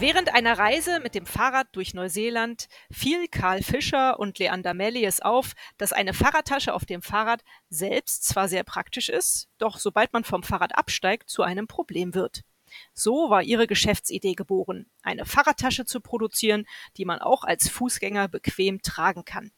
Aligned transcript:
Während 0.00 0.32
einer 0.32 0.58
Reise 0.58 0.98
mit 1.00 1.14
dem 1.14 1.26
Fahrrad 1.26 1.68
durch 1.72 1.92
Neuseeland 1.92 2.68
fiel 2.90 3.28
Karl 3.28 3.62
Fischer 3.62 4.18
und 4.18 4.38
Leander 4.38 4.72
Mellies 4.72 5.20
auf, 5.20 5.52
dass 5.76 5.92
eine 5.92 6.14
Fahrradtasche 6.14 6.72
auf 6.72 6.86
dem 6.86 7.02
Fahrrad 7.02 7.44
selbst 7.68 8.24
zwar 8.24 8.48
sehr 8.48 8.64
praktisch 8.64 9.10
ist, 9.10 9.50
doch 9.58 9.76
sobald 9.76 10.14
man 10.14 10.24
vom 10.24 10.42
Fahrrad 10.42 10.74
absteigt, 10.74 11.28
zu 11.28 11.42
einem 11.42 11.66
Problem 11.66 12.14
wird. 12.14 12.44
So 12.94 13.28
war 13.28 13.42
ihre 13.42 13.66
Geschäftsidee 13.66 14.32
geboren, 14.32 14.86
eine 15.02 15.26
Fahrradtasche 15.26 15.84
zu 15.84 16.00
produzieren, 16.00 16.64
die 16.96 17.04
man 17.04 17.18
auch 17.18 17.44
als 17.44 17.68
Fußgänger 17.68 18.28
bequem 18.28 18.80
tragen 18.80 19.26
kann. 19.26 19.52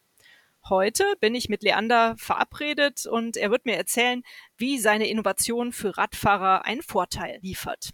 Heute 0.69 1.05
bin 1.21 1.37
ich 1.37 1.49
mit 1.49 1.63
Leander 1.63 2.17
verabredet 2.19 3.07
und 3.07 3.37
er 3.37 3.53
wird 3.53 3.65
mir 3.65 3.77
erzählen, 3.77 4.25
wie 4.63 4.79
seine 4.79 5.09
Innovation 5.09 5.73
für 5.73 5.99
Radfahrer 5.99 6.65
einen 6.65 6.83
Vorteil 6.83 7.41
liefert. 7.43 7.91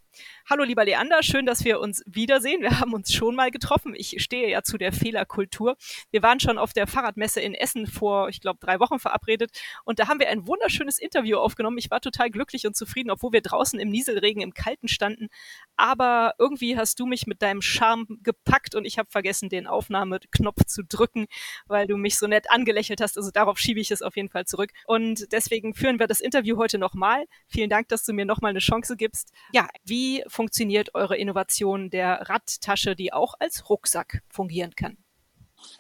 Hallo 0.51 0.65
lieber 0.65 0.85
Leander, 0.85 1.23
schön, 1.23 1.47
dass 1.47 1.65
wir 1.65 1.81
uns 1.81 2.03
wiedersehen. 2.07 2.61
Wir 2.61 2.81
haben 2.81 2.93
uns 2.93 3.11
schon 3.11 3.35
mal 3.35 3.51
getroffen. 3.51 3.95
Ich 3.97 4.23
stehe 4.23 4.51
ja 4.51 4.63
zu 4.63 4.77
der 4.77 4.93
Fehlerkultur. 4.93 5.77
Wir 6.11 6.23
waren 6.23 6.41
schon 6.41 6.59
auf 6.59 6.75
der 6.75 6.87
Fahrradmesse 6.87 7.41
in 7.41 7.55
Essen 7.55 7.87
vor, 7.87 8.29
ich 8.29 8.43
glaube, 8.43 8.59
drei 8.61 8.81
Wochen 8.81 8.99
verabredet 8.99 9.51
und 9.85 9.99
da 9.99 10.09
haben 10.09 10.21
wir 10.21 10.29
ein 10.29 10.47
wunderschönes 10.47 10.99
Interview 10.99 11.39
aufgenommen. 11.39 11.79
Ich 11.79 11.91
war 11.91 12.03
total 12.03 12.31
glücklich 12.31 12.67
und 12.67 12.77
zufrieden, 12.77 13.11
obwohl 13.11 13.33
wir 13.33 13.41
draußen 13.41 13.81
im 13.81 13.89
Nieselregen 13.89 14.43
im 14.43 14.53
Kalten 14.53 14.89
standen. 14.89 15.29
Aber 15.77 16.35
irgendwie 16.39 16.77
hast 16.77 17.01
du 17.01 17.07
mich 17.07 17.27
mit 17.27 17.41
deinem 17.41 17.63
Charme 17.63 18.07
gepackt 18.23 18.75
und 18.75 18.85
ich 18.85 18.99
habe 18.99 19.11
vergessen, 19.11 19.49
den 19.49 19.67
Aufnahmeknopf 19.67 20.65
zu 20.67 20.83
drücken, 20.83 21.29
weil 21.67 21.87
du 21.87 21.97
mich 21.97 22.19
so 22.19 22.27
nett 22.27 22.51
angelächelt 22.51 23.01
hast. 23.01 23.17
Also 23.17 23.31
darauf 23.31 23.59
schiebe 23.59 23.81
ich 23.81 23.91
es 23.91 24.03
auf 24.03 24.17
jeden 24.17 24.29
Fall 24.29 24.45
zurück. 24.45 24.73
Und 24.87 25.33
deswegen 25.33 25.73
führen 25.73 25.99
wir 25.99 26.07
das 26.07 26.21
Interview 26.21 26.58
heute 26.59 26.79
nochmal. 26.79 27.25
Vielen 27.47 27.71
Dank, 27.71 27.89
dass 27.89 28.05
du 28.05 28.13
mir 28.13 28.27
nochmal 28.27 28.51
eine 28.51 28.59
Chance 28.59 28.97
gibst. 28.97 29.33
Ja, 29.53 29.69
wie 29.85 30.23
funktioniert 30.29 30.95
eure 30.95 31.17
Innovation 31.17 31.91
der 31.91 32.29
Radtasche, 32.29 32.95
die 32.95 33.13
auch 33.13 33.35
als 33.39 33.71
Rucksack 33.71 34.23
fungieren 34.29 34.75
kann? 34.75 34.99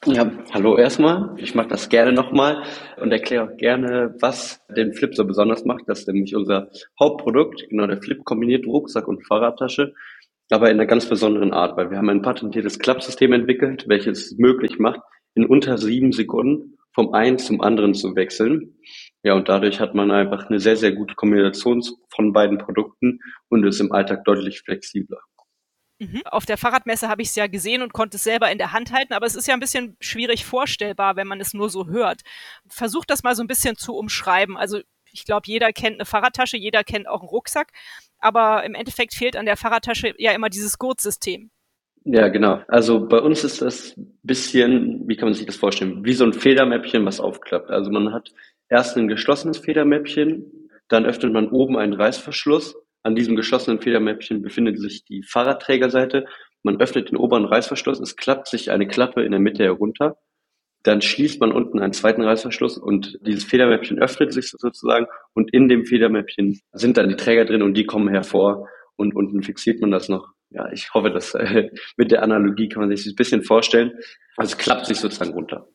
Ja, 0.06 0.30
hallo 0.52 0.76
erstmal. 0.76 1.34
Ich 1.38 1.54
mache 1.54 1.68
das 1.68 1.88
gerne 1.88 2.12
nochmal 2.12 2.62
und 3.00 3.12
erkläre 3.12 3.44
auch 3.44 3.56
gerne, 3.56 4.14
was 4.20 4.60
den 4.74 4.92
Flip 4.92 5.14
so 5.14 5.24
besonders 5.24 5.64
macht. 5.64 5.84
Das 5.86 6.00
ist 6.00 6.08
nämlich 6.08 6.34
unser 6.34 6.70
Hauptprodukt, 6.98 7.68
genau 7.68 7.86
der 7.86 8.00
Flip 8.02 8.24
kombiniert 8.24 8.66
Rucksack 8.66 9.06
und 9.06 9.26
Fahrradtasche, 9.26 9.94
aber 10.50 10.70
in 10.70 10.76
einer 10.76 10.86
ganz 10.86 11.06
besonderen 11.08 11.52
Art, 11.52 11.76
weil 11.76 11.90
wir 11.90 11.98
haben 11.98 12.10
ein 12.10 12.22
patentiertes 12.22 12.78
Klappsystem 12.78 13.32
entwickelt, 13.32 13.84
welches 13.88 14.32
es 14.32 14.38
möglich 14.38 14.78
macht, 14.78 15.00
in 15.34 15.46
unter 15.46 15.78
sieben 15.78 16.12
Sekunden 16.12 16.78
vom 16.92 17.12
einen 17.14 17.38
zum 17.38 17.60
anderen 17.60 17.94
zu 17.94 18.16
wechseln. 18.16 18.74
Ja, 19.22 19.34
und 19.34 19.48
dadurch 19.48 19.80
hat 19.80 19.94
man 19.94 20.11
einfach 20.11 20.47
eine 20.47 20.61
sehr, 20.61 20.77
sehr 20.77 20.92
gute 20.92 21.14
Kombination 21.14 21.83
von 22.08 22.33
beiden 22.33 22.58
Produkten 22.58 23.19
und 23.48 23.64
ist 23.64 23.80
im 23.80 23.92
Alltag 23.92 24.24
deutlich 24.24 24.61
flexibler. 24.61 25.19
Mhm. 26.00 26.22
Auf 26.27 26.47
der 26.47 26.56
Fahrradmesse 26.56 27.08
habe 27.08 27.22
ich 27.22 27.28
es 27.28 27.34
ja 27.34 27.48
gesehen 27.48 27.83
und 27.83 27.92
konnte 27.92 28.16
es 28.16 28.24
selber 28.24 28.50
in 28.52 28.58
der 28.58 28.72
Hand 28.72 28.92
halten, 28.92 29.14
aber 29.14 29.27
es 29.27 29.34
ist 29.34 29.48
ja 29.48 29.55
ein 29.55 29.61
bisschen 29.61 29.96
schwierig 30.00 30.44
vorstellbar, 30.44 31.16
wenn 31.16 31.27
man 31.27 31.41
es 31.41 31.55
nur 31.55 31.70
so 31.70 31.89
hört. 31.89 32.22
Versucht 32.69 33.11
das 33.11 33.24
mal 33.24 33.34
so 33.34 33.42
ein 33.42 33.48
bisschen 33.48 33.77
zu 33.77 33.96
umschreiben. 33.96 34.56
Also 34.56 34.80
ich 35.11 35.24
glaube, 35.24 35.46
jeder 35.46 35.73
kennt 35.73 35.96
eine 35.96 36.05
Fahrradtasche, 36.05 36.56
jeder 36.56 36.85
kennt 36.85 37.08
auch 37.08 37.20
einen 37.20 37.29
Rucksack, 37.29 37.73
aber 38.20 38.62
im 38.64 38.74
Endeffekt 38.74 39.14
fehlt 39.14 39.36
an 39.36 39.46
der 39.46 39.56
Fahrradtasche 39.56 40.14
ja 40.18 40.33
immer 40.33 40.50
dieses 40.50 40.79
Gurtsystem. 40.79 41.50
Ja, 42.05 42.29
genau. 42.29 42.62
Also 42.68 43.06
bei 43.06 43.18
uns 43.18 43.42
ist 43.42 43.61
das 43.61 43.95
bisschen, 44.23 45.08
wie 45.08 45.17
kann 45.17 45.27
man 45.27 45.35
sich 45.35 45.46
das 45.46 45.56
vorstellen, 45.56 46.05
wie 46.05 46.14
so 46.14 46.24
ein 46.24 46.33
Federmäppchen, 46.33 47.05
was 47.05 47.18
aufklappt. 47.18 47.70
Also 47.70 47.90
man 47.90 48.12
hat 48.12 48.33
erst 48.68 48.96
ein 48.96 49.08
geschlossenes 49.08 49.58
Federmäppchen, 49.58 50.68
dann 50.89 51.06
öffnet 51.06 51.33
man 51.33 51.48
oben 51.48 51.77
einen 51.77 51.92
Reißverschluss. 51.92 52.77
An 53.02 53.14
diesem 53.14 53.36
geschlossenen 53.36 53.80
Federmäppchen 53.80 54.42
befindet 54.42 54.79
sich 54.79 55.05
die 55.05 55.23
Fahrradträgerseite. 55.23 56.27
Man 56.62 56.80
öffnet 56.80 57.11
den 57.11 57.17
oberen 57.17 57.45
Reißverschluss, 57.45 58.01
es 58.01 58.17
klappt 58.17 58.48
sich 58.48 58.70
eine 58.70 58.89
Klappe 58.89 59.23
in 59.23 59.30
der 59.30 59.40
Mitte 59.40 59.64
herunter. 59.64 60.18
Dann 60.83 61.02
schließt 61.02 61.40
man 61.40 61.52
unten 61.52 61.80
einen 61.80 61.92
zweiten 61.92 62.23
Reißverschluss 62.23 62.79
und 62.79 63.18
dieses 63.23 63.45
Federmäppchen 63.45 63.98
öffnet 63.98 64.33
sich 64.33 64.51
sozusagen 64.51 65.06
und 65.35 65.52
in 65.52 65.68
dem 65.68 65.85
Federmäppchen 65.85 66.61
sind 66.73 66.96
dann 66.96 67.08
die 67.08 67.17
Träger 67.17 67.45
drin 67.45 67.62
und 67.62 67.74
die 67.74 67.85
kommen 67.85 68.08
hervor 68.08 68.68
und 68.96 69.14
unten 69.14 69.42
fixiert 69.42 69.80
man 69.80 69.90
das 69.90 70.08
noch. 70.08 70.33
Ja, 70.50 70.70
ich 70.73 70.92
hoffe, 70.95 71.11
dass 71.11 71.35
äh, 71.35 71.70
mit 71.96 72.11
der 72.11 72.23
Analogie 72.23 72.68
kann 72.68 72.80
man 72.80 72.90
sich 72.90 73.05
das 73.05 73.12
ein 73.12 73.17
bisschen 73.17 73.42
vorstellen. 73.42 73.92
Also 74.36 74.52
es 74.52 74.58
klappt 74.58 74.86
sich 74.86 74.98
sozusagen 74.98 75.33
runter. 75.33 75.68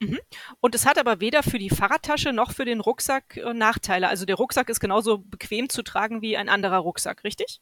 Mhm. 0.00 0.18
Und 0.60 0.74
es 0.74 0.86
hat 0.86 0.98
aber 0.98 1.20
weder 1.20 1.42
für 1.42 1.58
die 1.58 1.70
Fahrradtasche 1.70 2.32
noch 2.32 2.52
für 2.52 2.64
den 2.64 2.80
Rucksack 2.80 3.36
äh, 3.36 3.52
Nachteile. 3.52 4.08
Also 4.08 4.26
der 4.26 4.36
Rucksack 4.36 4.68
ist 4.68 4.80
genauso 4.80 5.18
bequem 5.18 5.68
zu 5.68 5.82
tragen 5.82 6.22
wie 6.22 6.36
ein 6.36 6.48
anderer 6.48 6.78
Rucksack, 6.78 7.24
richtig? 7.24 7.60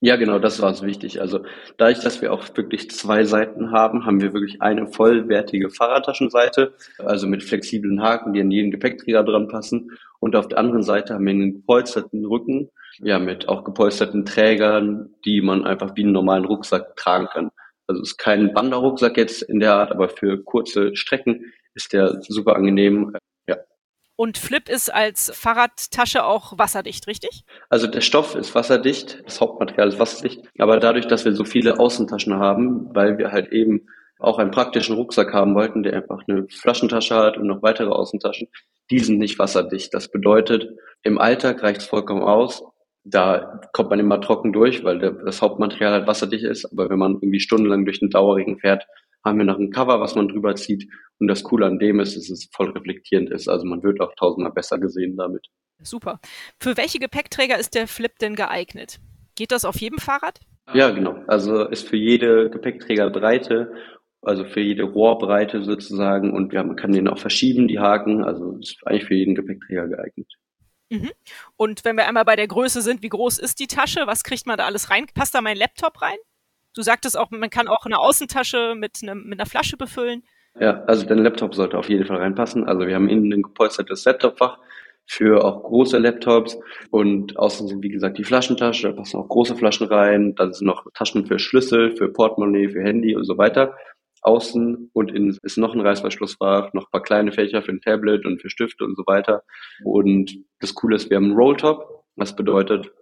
Ja, 0.00 0.16
genau, 0.16 0.38
das 0.38 0.60
war 0.60 0.70
es 0.70 0.82
wichtig. 0.82 1.22
Also 1.22 1.40
dadurch, 1.78 2.00
dass 2.00 2.20
wir 2.20 2.30
auch 2.30 2.44
wirklich 2.54 2.90
zwei 2.90 3.24
Seiten 3.24 3.72
haben, 3.72 4.04
haben 4.04 4.20
wir 4.20 4.34
wirklich 4.34 4.60
eine 4.60 4.86
vollwertige 4.86 5.70
Fahrradtaschenseite, 5.70 6.74
also 6.98 7.26
mit 7.26 7.42
flexiblen 7.42 8.02
Haken, 8.02 8.34
die 8.34 8.42
an 8.42 8.50
jeden 8.50 8.70
Gepäckträger 8.70 9.24
dran 9.24 9.48
passen. 9.48 9.90
Und 10.20 10.36
auf 10.36 10.48
der 10.48 10.58
anderen 10.58 10.82
Seite 10.82 11.14
haben 11.14 11.24
wir 11.24 11.30
einen 11.30 11.54
gepolsterten 11.54 12.26
Rücken, 12.26 12.70
ja, 12.98 13.18
mit 13.18 13.48
auch 13.48 13.64
gepolsterten 13.64 14.26
Trägern, 14.26 15.14
die 15.24 15.40
man 15.40 15.64
einfach 15.64 15.96
wie 15.96 16.02
einen 16.02 16.12
normalen 16.12 16.44
Rucksack 16.44 16.94
tragen 16.96 17.28
kann. 17.32 17.50
Also 17.86 18.02
es 18.02 18.10
ist 18.10 18.18
kein 18.18 18.54
Wanderrucksack 18.54 19.16
jetzt 19.16 19.42
in 19.42 19.60
der 19.60 19.74
Art, 19.74 19.90
aber 19.90 20.08
für 20.08 20.42
kurze 20.42 20.96
Strecken 20.96 21.52
ist 21.74 21.92
der 21.92 22.20
super 22.22 22.56
angenehm. 22.56 23.16
Ja. 23.46 23.56
Und 24.16 24.38
Flip 24.38 24.68
ist 24.68 24.92
als 24.92 25.30
Fahrradtasche 25.34 26.24
auch 26.24 26.58
wasserdicht, 26.58 27.06
richtig? 27.06 27.44
Also 27.68 27.86
der 27.86 28.00
Stoff 28.00 28.34
ist 28.34 28.54
wasserdicht, 28.54 29.22
das 29.24 29.40
Hauptmaterial 29.40 29.88
ist 29.88 29.98
wasserdicht, 29.98 30.42
aber 30.58 30.80
dadurch, 30.80 31.06
dass 31.06 31.24
wir 31.24 31.32
so 31.32 31.44
viele 31.44 31.78
Außentaschen 31.78 32.34
haben, 32.34 32.94
weil 32.94 33.18
wir 33.18 33.30
halt 33.30 33.52
eben 33.52 33.86
auch 34.18 34.38
einen 34.38 34.50
praktischen 34.50 34.96
Rucksack 34.96 35.32
haben 35.32 35.54
wollten, 35.54 35.82
der 35.82 35.94
einfach 35.94 36.22
eine 36.26 36.48
Flaschentasche 36.48 37.14
hat 37.14 37.36
und 37.36 37.46
noch 37.46 37.62
weitere 37.62 37.90
Außentaschen, 37.90 38.48
die 38.90 38.98
sind 39.00 39.18
nicht 39.18 39.38
wasserdicht. 39.38 39.92
Das 39.92 40.08
bedeutet, 40.08 40.70
im 41.02 41.18
Alltag 41.18 41.62
reicht 41.62 41.82
es 41.82 41.86
vollkommen 41.86 42.22
aus, 42.22 42.64
da 43.08 43.60
kommt 43.72 43.90
man 43.90 44.00
immer 44.00 44.20
trocken 44.20 44.52
durch, 44.52 44.82
weil 44.82 44.98
das 44.98 45.40
Hauptmaterial 45.40 45.92
halt 45.92 46.06
wasserdicht 46.06 46.44
ist. 46.44 46.64
Aber 46.72 46.90
wenn 46.90 46.98
man 46.98 47.14
irgendwie 47.14 47.40
stundenlang 47.40 47.84
durch 47.84 48.00
den 48.00 48.10
Dauerregen 48.10 48.58
fährt, 48.58 48.86
haben 49.24 49.38
wir 49.38 49.44
noch 49.44 49.58
ein 49.58 49.70
Cover, 49.70 50.00
was 50.00 50.14
man 50.14 50.28
drüber 50.28 50.54
zieht. 50.56 50.88
Und 51.18 51.28
das 51.28 51.44
Coole 51.44 51.66
an 51.66 51.78
dem 51.78 52.00
ist, 52.00 52.16
dass 52.16 52.30
es 52.30 52.48
voll 52.52 52.70
reflektierend 52.70 53.30
ist. 53.30 53.48
Also 53.48 53.64
man 53.64 53.82
wird 53.82 54.00
auch 54.00 54.14
tausendmal 54.16 54.52
besser 54.52 54.78
gesehen 54.78 55.16
damit. 55.16 55.46
Super. 55.82 56.20
Für 56.60 56.76
welche 56.76 56.98
Gepäckträger 56.98 57.58
ist 57.58 57.74
der 57.74 57.86
Flip 57.86 58.18
denn 58.20 58.34
geeignet? 58.34 58.98
Geht 59.36 59.52
das 59.52 59.64
auf 59.64 59.76
jedem 59.80 59.98
Fahrrad? 59.98 60.40
Ja, 60.74 60.90
genau. 60.90 61.16
Also 61.28 61.64
ist 61.64 61.86
für 61.88 61.96
jede 61.96 62.50
Gepäckträgerbreite, 62.50 63.72
also 64.22 64.44
für 64.44 64.60
jede 64.60 64.82
Rohrbreite 64.82 65.62
sozusagen. 65.62 66.32
Und 66.32 66.52
ja, 66.52 66.64
man 66.64 66.76
kann 66.76 66.92
den 66.92 67.08
auch 67.08 67.18
verschieben, 67.18 67.68
die 67.68 67.78
Haken. 67.78 68.24
Also 68.24 68.58
ist 68.58 68.78
eigentlich 68.84 69.04
für 69.04 69.14
jeden 69.14 69.34
Gepäckträger 69.36 69.86
geeignet. 69.86 70.32
Mhm. 70.88 71.10
Und 71.56 71.84
wenn 71.84 71.96
wir 71.96 72.06
einmal 72.06 72.24
bei 72.24 72.36
der 72.36 72.46
Größe 72.46 72.80
sind, 72.80 73.02
wie 73.02 73.08
groß 73.08 73.38
ist 73.38 73.58
die 73.58 73.66
Tasche? 73.66 74.06
Was 74.06 74.22
kriegt 74.22 74.46
man 74.46 74.56
da 74.56 74.66
alles 74.66 74.90
rein? 74.90 75.06
Passt 75.14 75.34
da 75.34 75.40
mein 75.40 75.56
Laptop 75.56 76.00
rein? 76.00 76.16
Du 76.74 76.82
sagtest 76.82 77.18
auch, 77.18 77.30
man 77.30 77.50
kann 77.50 77.68
auch 77.68 77.86
eine 77.86 77.98
Außentasche 77.98 78.74
mit, 78.76 79.02
ne, 79.02 79.14
mit 79.14 79.40
einer 79.40 79.48
Flasche 79.48 79.76
befüllen. 79.76 80.22
Ja, 80.58 80.84
also 80.84 81.06
dein 81.06 81.18
Laptop 81.18 81.54
sollte 81.54 81.78
auf 81.78 81.88
jeden 81.88 82.06
Fall 82.06 82.18
reinpassen. 82.18 82.64
Also 82.64 82.86
wir 82.86 82.94
haben 82.94 83.08
innen 83.08 83.32
ein 83.32 83.42
gepolstertes 83.42 84.04
Laptopfach 84.04 84.58
für 85.06 85.44
auch 85.44 85.62
große 85.62 85.98
Laptops 85.98 86.58
und 86.90 87.36
außen 87.38 87.68
sind 87.68 87.82
wie 87.82 87.90
gesagt 87.90 88.18
die 88.18 88.24
Flaschentasche, 88.24 88.88
da 88.88 88.96
passen 88.96 89.18
auch 89.18 89.28
große 89.28 89.54
Flaschen 89.54 89.86
rein, 89.86 90.34
dann 90.34 90.52
sind 90.52 90.66
noch 90.66 90.84
Taschen 90.94 91.26
für 91.26 91.38
Schlüssel, 91.38 91.96
für 91.96 92.12
Portemonnaie, 92.12 92.68
für 92.68 92.82
Handy 92.82 93.14
und 93.14 93.24
so 93.24 93.38
weiter 93.38 93.74
außen 94.22 94.90
und 94.92 95.10
innen 95.12 95.36
ist 95.42 95.58
noch 95.58 95.74
ein 95.74 95.80
Reißverschlussfach, 95.80 96.72
noch 96.72 96.84
ein 96.84 96.90
paar 96.90 97.02
kleine 97.02 97.32
Fächer 97.32 97.62
für 97.62 97.72
ein 97.72 97.80
Tablet 97.80 98.26
und 98.26 98.40
für 98.40 98.50
Stifte 98.50 98.84
und 98.84 98.96
so 98.96 99.04
weiter. 99.06 99.42
Und 99.84 100.36
das 100.60 100.74
Coole 100.74 100.96
ist, 100.96 101.10
wir 101.10 101.16
haben 101.16 101.26
einen 101.26 101.36
Rolltop, 101.36 102.04
was 102.16 102.34
bedeutet, 102.34 102.92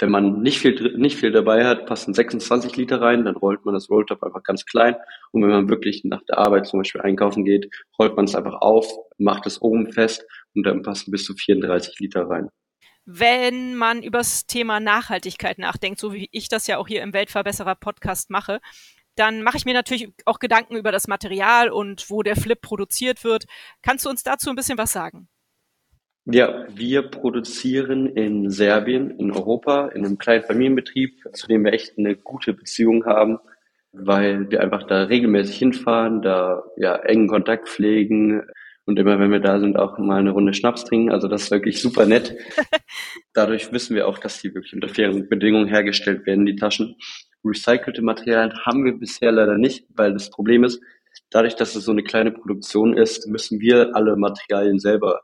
wenn 0.00 0.10
man 0.10 0.42
nicht 0.42 0.60
viel, 0.60 0.96
nicht 0.96 1.18
viel 1.18 1.32
dabei 1.32 1.66
hat, 1.66 1.86
passen 1.86 2.14
26 2.14 2.76
Liter 2.76 3.00
rein, 3.00 3.24
dann 3.24 3.36
rollt 3.36 3.64
man 3.64 3.74
das 3.74 3.90
Rolltop 3.90 4.22
einfach 4.22 4.44
ganz 4.44 4.64
klein. 4.64 4.94
Und 5.32 5.42
wenn 5.42 5.50
man 5.50 5.68
wirklich 5.68 6.04
nach 6.04 6.22
der 6.28 6.38
Arbeit 6.38 6.66
zum 6.66 6.80
Beispiel 6.80 7.00
einkaufen 7.00 7.44
geht, 7.44 7.68
rollt 7.98 8.14
man 8.14 8.26
es 8.26 8.36
einfach 8.36 8.60
auf, 8.60 8.88
macht 9.18 9.46
es 9.46 9.60
oben 9.60 9.92
fest 9.92 10.24
und 10.54 10.64
dann 10.64 10.82
passen 10.82 11.10
bis 11.10 11.24
zu 11.24 11.34
34 11.34 11.98
Liter 11.98 12.28
rein 12.28 12.48
wenn 13.10 13.74
man 13.74 14.02
über 14.02 14.18
das 14.18 14.44
Thema 14.44 14.80
Nachhaltigkeit 14.80 15.58
nachdenkt, 15.58 15.98
so 15.98 16.12
wie 16.12 16.28
ich 16.30 16.50
das 16.50 16.66
ja 16.66 16.76
auch 16.76 16.86
hier 16.86 17.02
im 17.02 17.14
Weltverbesserer 17.14 17.74
Podcast 17.74 18.28
mache, 18.28 18.60
dann 19.18 19.42
mache 19.42 19.56
ich 19.56 19.64
mir 19.64 19.74
natürlich 19.74 20.12
auch 20.24 20.38
Gedanken 20.38 20.76
über 20.76 20.92
das 20.92 21.08
Material 21.08 21.70
und 21.70 22.08
wo 22.10 22.22
der 22.22 22.36
Flip 22.36 22.60
produziert 22.60 23.24
wird. 23.24 23.44
Kannst 23.82 24.04
du 24.04 24.10
uns 24.10 24.22
dazu 24.22 24.50
ein 24.50 24.56
bisschen 24.56 24.78
was 24.78 24.92
sagen? 24.92 25.28
Ja, 26.30 26.66
wir 26.68 27.02
produzieren 27.02 28.06
in 28.06 28.50
Serbien, 28.50 29.10
in 29.18 29.32
Europa, 29.32 29.88
in 29.88 30.04
einem 30.04 30.18
kleinen 30.18 30.44
Familienbetrieb, 30.44 31.22
zu 31.32 31.46
dem 31.46 31.64
wir 31.64 31.72
echt 31.72 31.96
eine 31.96 32.16
gute 32.16 32.52
Beziehung 32.52 33.06
haben, 33.06 33.38
weil 33.92 34.50
wir 34.50 34.60
einfach 34.60 34.82
da 34.82 35.04
regelmäßig 35.04 35.56
hinfahren, 35.56 36.20
da 36.20 36.64
ja 36.76 36.96
engen 36.96 37.28
Kontakt 37.28 37.68
pflegen 37.68 38.42
und 38.88 38.98
immer 38.98 39.18
wenn 39.18 39.30
wir 39.30 39.40
da 39.40 39.60
sind 39.60 39.78
auch 39.78 39.98
mal 39.98 40.18
eine 40.18 40.30
Runde 40.30 40.54
Schnaps 40.54 40.84
trinken. 40.84 41.10
Also 41.10 41.28
das 41.28 41.44
ist 41.44 41.50
wirklich 41.50 41.80
super 41.80 42.06
nett. 42.06 42.36
Dadurch 43.34 43.72
wissen 43.72 43.94
wir 43.94 44.08
auch, 44.08 44.18
dass 44.18 44.40
die 44.40 44.54
wirklich 44.54 44.74
unter 44.74 44.88
fairen 44.88 45.28
Bedingungen 45.28 45.68
hergestellt 45.68 46.26
werden, 46.26 46.46
die 46.46 46.56
Taschen. 46.56 46.96
Recycelte 47.44 48.02
Materialien 48.02 48.58
haben 48.64 48.84
wir 48.84 48.92
bisher 48.92 49.32
leider 49.32 49.58
nicht, 49.58 49.86
weil 49.94 50.12
das 50.12 50.30
Problem 50.30 50.64
ist, 50.64 50.80
dadurch, 51.30 51.56
dass 51.56 51.74
es 51.74 51.84
so 51.84 51.92
eine 51.92 52.02
kleine 52.02 52.32
Produktion 52.32 52.96
ist, 52.96 53.26
müssen 53.26 53.60
wir 53.60 53.94
alle 53.94 54.16
Materialien 54.16 54.78
selber 54.78 55.22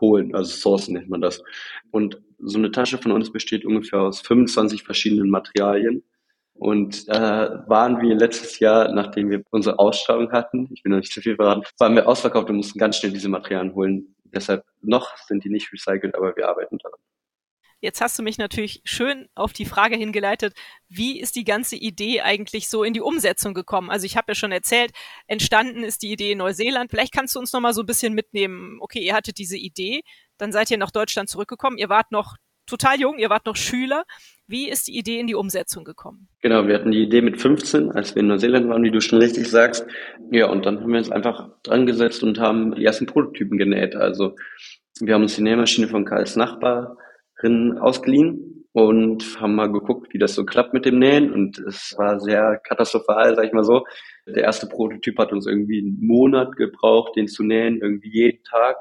holen, 0.00 0.34
also 0.34 0.50
Sourcen 0.50 0.94
nennt 0.94 1.08
man 1.08 1.20
das. 1.20 1.42
Und 1.90 2.20
so 2.38 2.58
eine 2.58 2.70
Tasche 2.70 2.98
von 2.98 3.12
uns 3.12 3.32
besteht 3.32 3.64
ungefähr 3.64 4.00
aus 4.00 4.20
25 4.20 4.84
verschiedenen 4.84 5.30
Materialien. 5.30 6.04
Und 6.54 7.06
äh, 7.08 7.12
waren 7.68 8.00
wir 8.02 8.16
letztes 8.16 8.58
Jahr, 8.58 8.92
nachdem 8.92 9.30
wir 9.30 9.42
unsere 9.50 9.78
Ausstellung 9.78 10.32
hatten, 10.32 10.68
ich 10.72 10.84
will 10.84 10.90
noch 10.90 10.98
nicht 10.98 11.12
zu 11.12 11.20
viel 11.20 11.36
verraten, 11.36 11.62
waren 11.78 11.94
wir 11.94 12.08
ausverkauft 12.08 12.50
und 12.50 12.56
mussten 12.56 12.80
ganz 12.80 12.96
schnell 12.96 13.12
diese 13.12 13.28
Materialien 13.28 13.74
holen. 13.74 14.16
Deshalb 14.24 14.64
noch 14.82 15.16
sind 15.18 15.44
die 15.44 15.50
nicht 15.50 15.72
recycelt, 15.72 16.16
aber 16.16 16.34
wir 16.36 16.48
arbeiten 16.48 16.78
daran. 16.78 16.98
Jetzt 17.80 18.00
hast 18.00 18.18
du 18.18 18.24
mich 18.24 18.38
natürlich 18.38 18.80
schön 18.84 19.28
auf 19.36 19.52
die 19.52 19.64
Frage 19.64 19.96
hingeleitet, 19.96 20.54
wie 20.88 21.20
ist 21.20 21.36
die 21.36 21.44
ganze 21.44 21.76
Idee 21.76 22.22
eigentlich 22.22 22.68
so 22.68 22.82
in 22.82 22.92
die 22.92 23.00
Umsetzung 23.00 23.54
gekommen? 23.54 23.88
Also 23.88 24.04
ich 24.04 24.16
habe 24.16 24.32
ja 24.32 24.34
schon 24.34 24.50
erzählt, 24.50 24.90
entstanden 25.28 25.84
ist 25.84 26.02
die 26.02 26.10
Idee 26.10 26.32
in 26.32 26.38
Neuseeland. 26.38 26.90
Vielleicht 26.90 27.12
kannst 27.12 27.36
du 27.36 27.38
uns 27.38 27.52
noch 27.52 27.60
mal 27.60 27.72
so 27.72 27.82
ein 27.82 27.86
bisschen 27.86 28.14
mitnehmen. 28.14 28.78
Okay, 28.80 28.98
ihr 28.98 29.14
hattet 29.14 29.38
diese 29.38 29.56
Idee, 29.56 30.02
dann 30.38 30.50
seid 30.50 30.70
ihr 30.72 30.78
nach 30.78 30.90
Deutschland 30.90 31.28
zurückgekommen. 31.28 31.78
Ihr 31.78 31.88
wart 31.88 32.10
noch 32.10 32.36
total 32.66 33.00
jung, 33.00 33.18
ihr 33.18 33.30
wart 33.30 33.46
noch 33.46 33.56
Schüler. 33.56 34.04
Wie 34.48 34.68
ist 34.68 34.88
die 34.88 34.98
Idee 34.98 35.20
in 35.20 35.28
die 35.28 35.36
Umsetzung 35.36 35.84
gekommen? 35.84 36.28
Genau, 36.40 36.66
wir 36.66 36.74
hatten 36.74 36.90
die 36.90 37.02
Idee 37.02 37.22
mit 37.22 37.40
15, 37.40 37.92
als 37.92 38.14
wir 38.14 38.20
in 38.20 38.28
Neuseeland 38.28 38.68
waren, 38.68 38.82
wie 38.82 38.90
du 38.90 39.00
schon 39.00 39.20
richtig 39.20 39.48
sagst. 39.48 39.86
Ja, 40.32 40.46
und 40.46 40.66
dann 40.66 40.80
haben 40.80 40.90
wir 40.90 40.98
uns 40.98 41.12
einfach 41.12 41.48
dran 41.62 41.86
gesetzt 41.86 42.24
und 42.24 42.40
haben 42.40 42.74
die 42.74 42.84
ersten 42.84 43.06
Prototypen 43.06 43.56
genäht. 43.56 43.94
Also 43.94 44.34
wir 45.00 45.14
haben 45.14 45.22
uns 45.22 45.36
die 45.36 45.42
Nähmaschine 45.42 45.86
von 45.86 46.04
Karls 46.04 46.34
Nachbar 46.34 46.96
ausgeliehen 47.78 48.66
und 48.72 49.40
haben 49.40 49.54
mal 49.54 49.72
geguckt, 49.72 50.12
wie 50.12 50.18
das 50.18 50.34
so 50.34 50.44
klappt 50.44 50.74
mit 50.74 50.84
dem 50.84 50.98
Nähen 50.98 51.32
und 51.32 51.58
es 51.58 51.94
war 51.98 52.20
sehr 52.20 52.60
katastrophal, 52.64 53.34
sag 53.34 53.46
ich 53.46 53.52
mal 53.52 53.64
so. 53.64 53.84
Der 54.26 54.44
erste 54.44 54.66
Prototyp 54.66 55.18
hat 55.18 55.32
uns 55.32 55.46
irgendwie 55.46 55.80
einen 55.80 55.98
Monat 56.00 56.56
gebraucht, 56.56 57.16
den 57.16 57.28
zu 57.28 57.42
nähen, 57.42 57.80
irgendwie 57.80 58.10
jeden 58.10 58.44
Tag, 58.44 58.76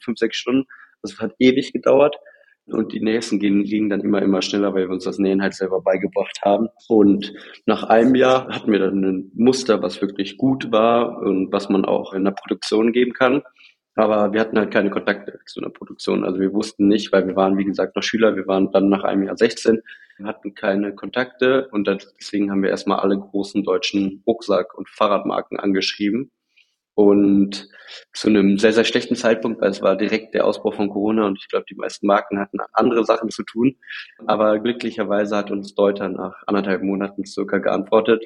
fünf, 0.00 0.18
sechs 0.18 0.36
Stunden. 0.36 0.66
Das 1.02 1.18
hat 1.18 1.34
ewig 1.38 1.72
gedauert. 1.72 2.16
Und 2.66 2.92
die 2.92 3.00
nächsten 3.00 3.40
gingen, 3.40 3.64
gingen 3.64 3.90
dann 3.90 4.00
immer, 4.00 4.22
immer 4.22 4.42
schneller, 4.42 4.74
weil 4.74 4.86
wir 4.86 4.94
uns 4.94 5.04
das 5.04 5.18
Nähen 5.18 5.42
halt 5.42 5.54
selber 5.54 5.80
beigebracht 5.80 6.40
haben. 6.42 6.68
Und 6.88 7.32
nach 7.66 7.82
einem 7.84 8.14
Jahr 8.14 8.48
hatten 8.48 8.70
wir 8.70 8.78
dann 8.78 9.02
ein 9.02 9.32
Muster, 9.34 9.82
was 9.82 10.00
wirklich 10.00 10.36
gut 10.36 10.70
war 10.70 11.18
und 11.18 11.52
was 11.52 11.68
man 11.68 11.84
auch 11.84 12.12
in 12.12 12.24
der 12.24 12.30
Produktion 12.32 12.92
geben 12.92 13.12
kann. 13.12 13.42
Aber 13.96 14.32
wir 14.32 14.40
hatten 14.40 14.58
halt 14.58 14.70
keine 14.70 14.90
Kontakte 14.90 15.40
zu 15.46 15.60
einer 15.60 15.70
Produktion. 15.70 16.24
Also 16.24 16.38
wir 16.38 16.52
wussten 16.52 16.88
nicht, 16.88 17.12
weil 17.12 17.26
wir 17.26 17.36
waren, 17.36 17.58
wie 17.58 17.64
gesagt, 17.64 17.96
noch 17.96 18.02
Schüler. 18.02 18.36
Wir 18.36 18.46
waren 18.46 18.70
dann 18.70 18.88
nach 18.88 19.04
einem 19.04 19.24
Jahr 19.24 19.36
16, 19.36 19.82
wir 20.18 20.26
hatten 20.26 20.54
keine 20.54 20.94
Kontakte 20.94 21.68
und 21.72 21.88
deswegen 21.88 22.50
haben 22.50 22.62
wir 22.62 22.70
erstmal 22.70 23.00
alle 23.00 23.18
großen 23.18 23.64
deutschen 23.64 24.22
Rucksack- 24.26 24.74
und 24.76 24.88
Fahrradmarken 24.88 25.58
angeschrieben. 25.58 26.30
Und 26.94 27.68
zu 28.12 28.28
einem 28.28 28.58
sehr, 28.58 28.72
sehr 28.72 28.84
schlechten 28.84 29.16
Zeitpunkt, 29.16 29.62
weil 29.62 29.70
es 29.70 29.80
war 29.80 29.96
direkt 29.96 30.34
der 30.34 30.44
Ausbruch 30.44 30.74
von 30.74 30.90
Corona 30.90 31.26
und 31.26 31.38
ich 31.38 31.48
glaube, 31.48 31.64
die 31.70 31.74
meisten 31.74 32.06
Marken 32.06 32.38
hatten 32.38 32.58
andere 32.72 33.04
Sachen 33.04 33.30
zu 33.30 33.42
tun. 33.42 33.76
Aber 34.26 34.58
glücklicherweise 34.58 35.36
hat 35.36 35.50
uns 35.50 35.74
Deuter 35.74 36.10
nach 36.10 36.34
anderthalb 36.46 36.82
Monaten 36.82 37.24
circa 37.24 37.58
geantwortet 37.58 38.24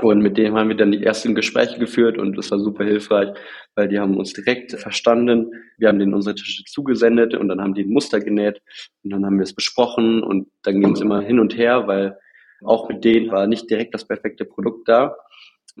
und 0.00 0.20
mit 0.20 0.38
dem 0.38 0.56
haben 0.56 0.68
wir 0.68 0.76
dann 0.76 0.92
die 0.92 1.02
ersten 1.02 1.34
Gespräche 1.34 1.78
geführt 1.78 2.18
und 2.18 2.36
das 2.36 2.50
war 2.50 2.58
super 2.58 2.84
hilfreich, 2.84 3.30
weil 3.74 3.88
die 3.88 3.98
haben 3.98 4.16
uns 4.16 4.32
direkt 4.32 4.72
verstanden. 4.72 5.50
Wir 5.76 5.88
haben 5.88 5.98
denen 5.98 6.14
unsere 6.14 6.34
Tische 6.34 6.64
zugesendet 6.64 7.34
und 7.34 7.48
dann 7.48 7.60
haben 7.60 7.74
die 7.74 7.82
ein 7.82 7.90
Muster 7.90 8.20
genäht 8.20 8.60
und 9.02 9.10
dann 9.10 9.26
haben 9.26 9.38
wir 9.38 9.42
es 9.44 9.54
besprochen 9.54 10.22
und 10.22 10.48
dann 10.62 10.80
ging 10.80 10.92
es 10.92 11.00
immer 11.00 11.20
hin 11.20 11.40
und 11.40 11.56
her, 11.56 11.86
weil 11.86 12.16
auch 12.64 12.88
mit 12.88 13.04
denen 13.04 13.30
war 13.30 13.46
nicht 13.46 13.70
direkt 13.70 13.94
das 13.94 14.06
perfekte 14.06 14.44
Produkt 14.44 14.88
da. 14.88 15.16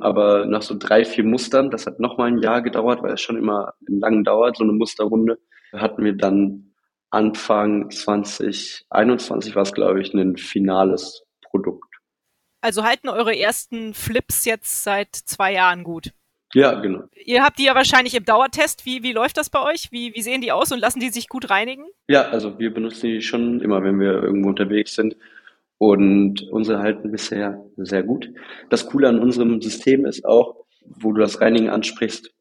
Aber 0.00 0.46
nach 0.46 0.62
so 0.62 0.76
drei, 0.78 1.04
vier 1.04 1.24
Mustern, 1.24 1.70
das 1.70 1.86
hat 1.86 1.98
nochmal 1.98 2.28
ein 2.28 2.38
Jahr 2.38 2.62
gedauert, 2.62 3.02
weil 3.02 3.14
es 3.14 3.20
schon 3.20 3.36
immer 3.36 3.74
lang 3.86 4.24
dauert, 4.24 4.56
so 4.56 4.64
eine 4.64 4.72
Musterrunde, 4.72 5.38
hatten 5.72 6.04
wir 6.04 6.16
dann 6.16 6.72
Anfang 7.10 7.90
2021 7.90 9.54
war 9.56 9.62
es, 9.62 9.72
glaube 9.72 10.00
ich, 10.00 10.12
ein 10.12 10.36
finales 10.36 11.24
Produkt. 11.42 11.87
Also 12.60 12.84
halten 12.84 13.08
eure 13.08 13.36
ersten 13.36 13.94
Flips 13.94 14.44
jetzt 14.44 14.82
seit 14.82 15.14
zwei 15.14 15.52
Jahren 15.52 15.84
gut? 15.84 16.12
Ja, 16.54 16.74
genau. 16.80 17.04
Ihr 17.14 17.44
habt 17.44 17.58
die 17.58 17.64
ja 17.64 17.74
wahrscheinlich 17.74 18.14
im 18.14 18.24
Dauertest. 18.24 18.86
Wie, 18.86 19.02
wie 19.02 19.12
läuft 19.12 19.36
das 19.36 19.50
bei 19.50 19.62
euch? 19.62 19.92
Wie, 19.92 20.14
wie 20.14 20.22
sehen 20.22 20.40
die 20.40 20.50
aus 20.50 20.72
und 20.72 20.80
lassen 20.80 21.00
die 21.00 21.10
sich 21.10 21.28
gut 21.28 21.50
reinigen? 21.50 21.84
Ja, 22.08 22.22
also 22.30 22.58
wir 22.58 22.72
benutzen 22.72 23.06
die 23.06 23.20
schon 23.20 23.60
immer, 23.60 23.82
wenn 23.84 24.00
wir 24.00 24.22
irgendwo 24.22 24.48
unterwegs 24.48 24.94
sind. 24.94 25.16
Und 25.76 26.42
unsere 26.50 26.80
halten 26.80 27.12
bisher 27.12 27.64
sehr 27.76 28.02
gut. 28.02 28.30
Das 28.70 28.86
Coole 28.86 29.08
an 29.08 29.20
unserem 29.20 29.60
System 29.60 30.06
ist 30.06 30.24
auch, 30.24 30.64
wo 30.84 31.12
du 31.12 31.20
das 31.20 31.40
Reinigen 31.40 31.68
ansprichst, 31.68 32.34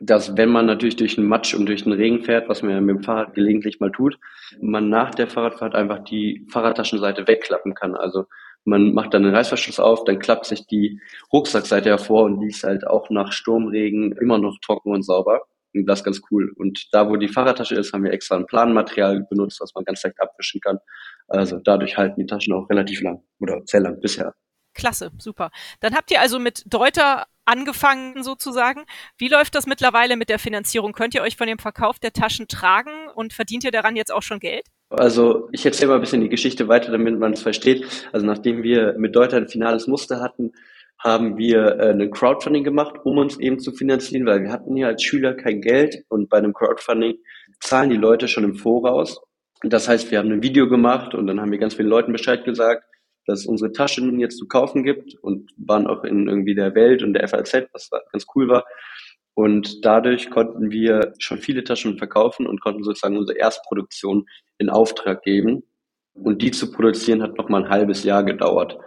dass 0.00 0.36
wenn 0.36 0.48
man 0.48 0.66
natürlich 0.66 0.96
durch 0.96 1.16
den 1.16 1.26
Matsch 1.26 1.54
und 1.54 1.66
durch 1.66 1.84
den 1.84 1.92
Regen 1.92 2.22
fährt, 2.22 2.48
was 2.48 2.62
man 2.62 2.72
ja 2.72 2.80
mit 2.80 2.96
dem 2.96 3.02
Fahrrad 3.02 3.34
gelegentlich 3.34 3.80
mal 3.80 3.92
tut, 3.92 4.18
man 4.60 4.88
nach 4.88 5.14
der 5.14 5.28
Fahrradfahrt 5.28 5.74
einfach 5.74 6.04
die 6.04 6.46
Fahrradtaschenseite 6.50 7.28
wegklappen 7.28 7.74
kann. 7.74 7.94
Also 7.94 8.26
man 8.64 8.94
macht 8.94 9.14
dann 9.14 9.22
den 9.22 9.34
Reißverschluss 9.34 9.80
auf, 9.80 10.04
dann 10.04 10.18
klappt 10.18 10.46
sich 10.46 10.66
die 10.66 11.00
Rucksackseite 11.32 11.90
hervor 11.90 12.24
und 12.24 12.40
die 12.40 12.48
ist 12.48 12.64
halt 12.64 12.86
auch 12.86 13.10
nach 13.10 13.32
Sturmregen 13.32 14.12
immer 14.12 14.38
noch 14.38 14.58
trocken 14.60 14.92
und 14.92 15.02
sauber. 15.02 15.42
Und 15.74 15.86
das 15.86 16.00
ist 16.00 16.04
ganz 16.04 16.22
cool. 16.30 16.52
Und 16.56 16.88
da, 16.92 17.08
wo 17.08 17.16
die 17.16 17.28
Fahrradtasche 17.28 17.74
ist, 17.74 17.92
haben 17.92 18.04
wir 18.04 18.12
extra 18.12 18.36
ein 18.36 18.46
Planmaterial 18.46 19.26
benutzt, 19.28 19.60
was 19.60 19.74
man 19.74 19.84
ganz 19.84 20.02
leicht 20.04 20.20
abwischen 20.20 20.60
kann. 20.60 20.78
Also 21.26 21.58
dadurch 21.58 21.96
halten 21.96 22.20
die 22.20 22.26
Taschen 22.26 22.54
auch 22.54 22.68
relativ 22.70 23.02
lang 23.02 23.22
oder 23.40 23.60
sehr 23.64 23.80
lang 23.80 24.00
bisher. 24.00 24.34
Klasse, 24.74 25.10
super. 25.18 25.50
Dann 25.80 25.94
habt 25.94 26.10
ihr 26.10 26.20
also 26.20 26.38
mit 26.38 26.62
Deuter 26.66 27.26
angefangen 27.44 28.22
sozusagen. 28.22 28.84
Wie 29.18 29.28
läuft 29.28 29.54
das 29.54 29.66
mittlerweile 29.66 30.16
mit 30.16 30.28
der 30.28 30.38
Finanzierung? 30.38 30.92
Könnt 30.92 31.14
ihr 31.14 31.22
euch 31.22 31.36
von 31.36 31.46
dem 31.46 31.58
Verkauf 31.58 31.98
der 31.98 32.12
Taschen 32.12 32.48
tragen 32.48 33.08
und 33.14 33.32
verdient 33.32 33.64
ihr 33.64 33.70
daran 33.70 33.96
jetzt 33.96 34.12
auch 34.12 34.22
schon 34.22 34.40
Geld? 34.40 34.66
Also 34.94 35.48
ich 35.52 35.64
erzähle 35.66 35.90
mal 35.90 35.94
ein 35.96 36.00
bisschen 36.00 36.20
die 36.20 36.28
Geschichte 36.28 36.68
weiter, 36.68 36.92
damit 36.92 37.18
man 37.18 37.32
es 37.32 37.42
versteht. 37.42 37.84
Also 38.12 38.26
nachdem 38.26 38.62
wir 38.62 38.94
mit 38.98 39.14
Deuter 39.14 39.36
ein 39.36 39.48
finales 39.48 39.86
Muster 39.86 40.20
hatten, 40.20 40.52
haben 40.98 41.36
wir 41.36 41.78
äh, 41.78 41.90
ein 41.90 42.10
Crowdfunding 42.10 42.64
gemacht, 42.64 42.94
um 43.04 43.18
uns 43.18 43.38
eben 43.38 43.58
zu 43.58 43.72
finanzieren, 43.72 44.26
weil 44.26 44.42
wir 44.42 44.52
hatten 44.52 44.76
ja 44.76 44.88
als 44.88 45.02
Schüler 45.02 45.34
kein 45.34 45.60
Geld 45.60 46.04
und 46.08 46.30
bei 46.30 46.38
einem 46.38 46.54
Crowdfunding 46.54 47.18
zahlen 47.60 47.90
die 47.90 47.96
Leute 47.96 48.26
schon 48.26 48.44
im 48.44 48.54
Voraus. 48.54 49.20
Das 49.62 49.88
heißt, 49.88 50.10
wir 50.10 50.18
haben 50.18 50.32
ein 50.32 50.42
Video 50.42 50.68
gemacht 50.68 51.14
und 51.14 51.26
dann 51.26 51.40
haben 51.40 51.50
wir 51.50 51.58
ganz 51.58 51.74
vielen 51.74 51.88
Leuten 51.88 52.12
Bescheid 52.12 52.44
gesagt, 52.44 52.84
dass 53.26 53.40
es 53.40 53.46
unsere 53.46 53.72
Taschen 53.72 54.18
jetzt 54.18 54.38
zu 54.38 54.46
kaufen 54.46 54.82
gibt 54.82 55.14
und 55.22 55.50
waren 55.56 55.86
auch 55.86 56.04
in 56.04 56.28
irgendwie 56.28 56.54
der 56.54 56.74
Welt 56.74 57.02
und 57.02 57.14
der 57.14 57.26
FAZ, 57.28 57.68
was 57.72 57.90
ganz 58.12 58.26
cool 58.34 58.48
war. 58.48 58.64
Und 59.34 59.84
dadurch 59.84 60.30
konnten 60.30 60.70
wir 60.70 61.12
schon 61.18 61.38
viele 61.38 61.64
Taschen 61.64 61.98
verkaufen 61.98 62.46
und 62.46 62.60
konnten 62.60 62.84
sozusagen 62.84 63.18
unsere 63.18 63.38
Erstproduktion 63.38 64.26
in 64.58 64.70
Auftrag 64.70 65.22
geben. 65.22 65.64
Und 66.14 66.42
die 66.42 66.52
zu 66.52 66.70
produzieren 66.70 67.22
hat 67.22 67.36
noch 67.36 67.48
mal 67.48 67.64
ein 67.64 67.70
halbes 67.70 68.04
Jahr 68.04 68.22
gedauert. 68.22 68.78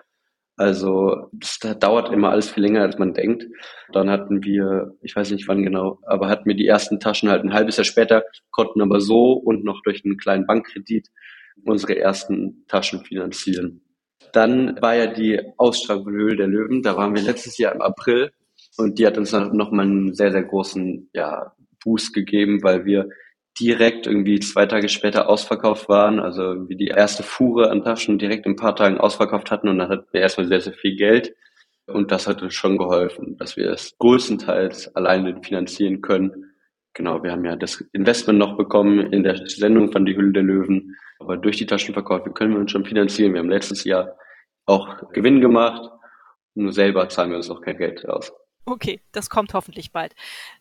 Also 0.55 1.29
das 1.33 1.59
dauert 1.79 2.11
immer 2.11 2.31
alles 2.31 2.49
viel 2.49 2.63
länger, 2.63 2.81
als 2.81 2.97
man 2.97 3.13
denkt. 3.13 3.45
Dann 3.91 4.09
hatten 4.09 4.43
wir, 4.43 4.95
ich 5.01 5.15
weiß 5.15 5.29
nicht 5.31 5.47
wann 5.47 5.63
genau, 5.63 5.99
aber 6.03 6.29
hatten 6.29 6.45
wir 6.45 6.55
die 6.55 6.65
ersten 6.65 6.99
Taschen 6.99 7.29
halt 7.29 7.43
ein 7.43 7.53
halbes 7.53 7.77
Jahr 7.77 7.85
später, 7.85 8.23
konnten 8.49 8.81
aber 8.81 8.99
so 8.99 9.33
und 9.33 9.63
noch 9.63 9.81
durch 9.83 10.03
einen 10.03 10.17
kleinen 10.17 10.47
Bankkredit 10.47 11.09
unsere 11.63 11.97
ersten 11.97 12.65
Taschen 12.67 13.05
finanzieren. 13.05 13.81
Dann 14.33 14.81
war 14.81 14.95
ja 14.95 15.07
die 15.07 15.41
Ausstrahlung 15.57 16.05
von 16.05 16.13
Höhle 16.13 16.37
der 16.37 16.47
Löwen. 16.47 16.81
Da 16.81 16.97
waren 16.97 17.15
wir 17.15 17.21
letztes 17.21 17.57
Jahr 17.57 17.73
im 17.73 17.81
April 17.81 18.31
und 18.77 18.99
die 18.99 19.07
hat 19.07 19.17
uns 19.17 19.31
nochmal 19.31 19.85
einen 19.85 20.13
sehr, 20.13 20.31
sehr 20.31 20.43
großen 20.43 21.09
ja, 21.13 21.53
Boost 21.83 22.13
gegeben, 22.13 22.63
weil 22.63 22.85
wir 22.85 23.09
direkt 23.59 24.05
irgendwie 24.05 24.39
zwei 24.39 24.67
Tage 24.67 24.87
später 24.87 25.27
ausverkauft 25.27 25.89
waren. 25.89 26.19
Also 26.19 26.69
wie 26.69 26.75
die 26.75 26.87
erste 26.87 27.23
Fuhre 27.23 27.71
an 27.71 27.83
Taschen 27.83 28.19
direkt 28.19 28.45
in 28.45 28.53
ein 28.53 28.57
paar 28.57 28.75
Tagen 28.75 28.99
ausverkauft 28.99 29.49
hatten 29.51 29.67
und 29.67 29.79
dann 29.79 29.89
hatten 29.89 30.07
wir 30.11 30.21
erstmal 30.21 30.47
sehr, 30.47 30.61
sehr 30.61 30.73
viel 30.73 30.95
Geld. 30.95 31.35
Und 31.87 32.11
das 32.11 32.27
hat 32.27 32.41
uns 32.41 32.53
schon 32.53 32.77
geholfen, 32.77 33.37
dass 33.37 33.55
wir 33.55 33.71
es 33.71 33.97
größtenteils 33.97 34.95
alleine 34.95 35.41
finanzieren 35.41 36.01
können. 36.01 36.51
Genau, 36.93 37.23
wir 37.23 37.31
haben 37.31 37.45
ja 37.45 37.55
das 37.55 37.81
Investment 37.93 38.37
noch 38.39 38.57
bekommen 38.57 39.11
in 39.13 39.23
der 39.23 39.47
Sendung 39.47 39.91
von 39.91 40.05
Die 40.05 40.15
Hülle 40.15 40.33
der 40.33 40.43
Löwen. 40.43 40.95
Aber 41.19 41.37
durch 41.37 41.57
die 41.57 41.65
Taschenverkäufe 41.65 42.31
können 42.31 42.53
wir 42.53 42.59
uns 42.59 42.71
schon 42.71 42.85
finanzieren. 42.85 43.33
Wir 43.33 43.39
haben 43.39 43.49
letztes 43.49 43.83
Jahr 43.85 44.17
auch 44.65 45.11
Gewinn 45.13 45.41
gemacht 45.41 45.89
Nur 46.55 46.73
selber 46.73 47.07
zahlen 47.09 47.29
wir 47.29 47.37
uns 47.37 47.47
noch 47.47 47.61
kein 47.61 47.77
Geld 47.77 48.07
aus. 48.07 48.33
Okay, 48.67 48.99
das 49.13 49.29
kommt 49.29 49.53
hoffentlich 49.53 49.93
bald. 49.93 50.13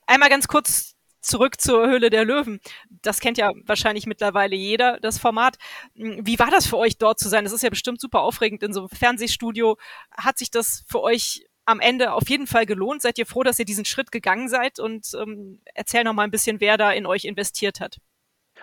Einmal 0.06 0.28
ganz 0.28 0.46
kurz 0.46 0.94
zurück 1.22 1.60
zur 1.60 1.88
Höhle 1.88 2.08
der 2.08 2.24
Löwen. 2.24 2.60
Das 3.02 3.18
kennt 3.18 3.36
ja 3.36 3.52
wahrscheinlich 3.64 4.06
mittlerweile 4.06 4.54
jeder, 4.54 5.00
das 5.00 5.18
Format. 5.18 5.56
Wie 5.94 6.38
war 6.38 6.52
das 6.52 6.68
für 6.68 6.76
euch 6.76 6.98
dort 6.98 7.18
zu 7.18 7.28
sein? 7.28 7.42
Das 7.42 7.52
ist 7.52 7.64
ja 7.64 7.68
bestimmt 7.68 8.00
super 8.00 8.20
aufregend 8.20 8.62
in 8.62 8.72
so 8.72 8.82
einem 8.82 8.90
Fernsehstudio. 8.90 9.76
Hat 10.16 10.38
sich 10.38 10.52
das 10.52 10.84
für 10.86 11.02
euch 11.02 11.46
am 11.64 11.80
Ende 11.80 12.12
auf 12.12 12.28
jeden 12.28 12.46
Fall 12.46 12.64
gelohnt? 12.64 13.02
Seid 13.02 13.18
ihr 13.18 13.26
froh, 13.26 13.42
dass 13.42 13.58
ihr 13.58 13.64
diesen 13.64 13.84
Schritt 13.84 14.12
gegangen 14.12 14.48
seid? 14.48 14.78
Und 14.78 15.08
ähm, 15.20 15.60
erzähl 15.74 16.04
noch 16.04 16.14
mal 16.14 16.22
ein 16.22 16.30
bisschen, 16.30 16.60
wer 16.60 16.76
da 16.76 16.92
in 16.92 17.06
euch 17.06 17.24
investiert 17.24 17.80
hat. 17.80 17.96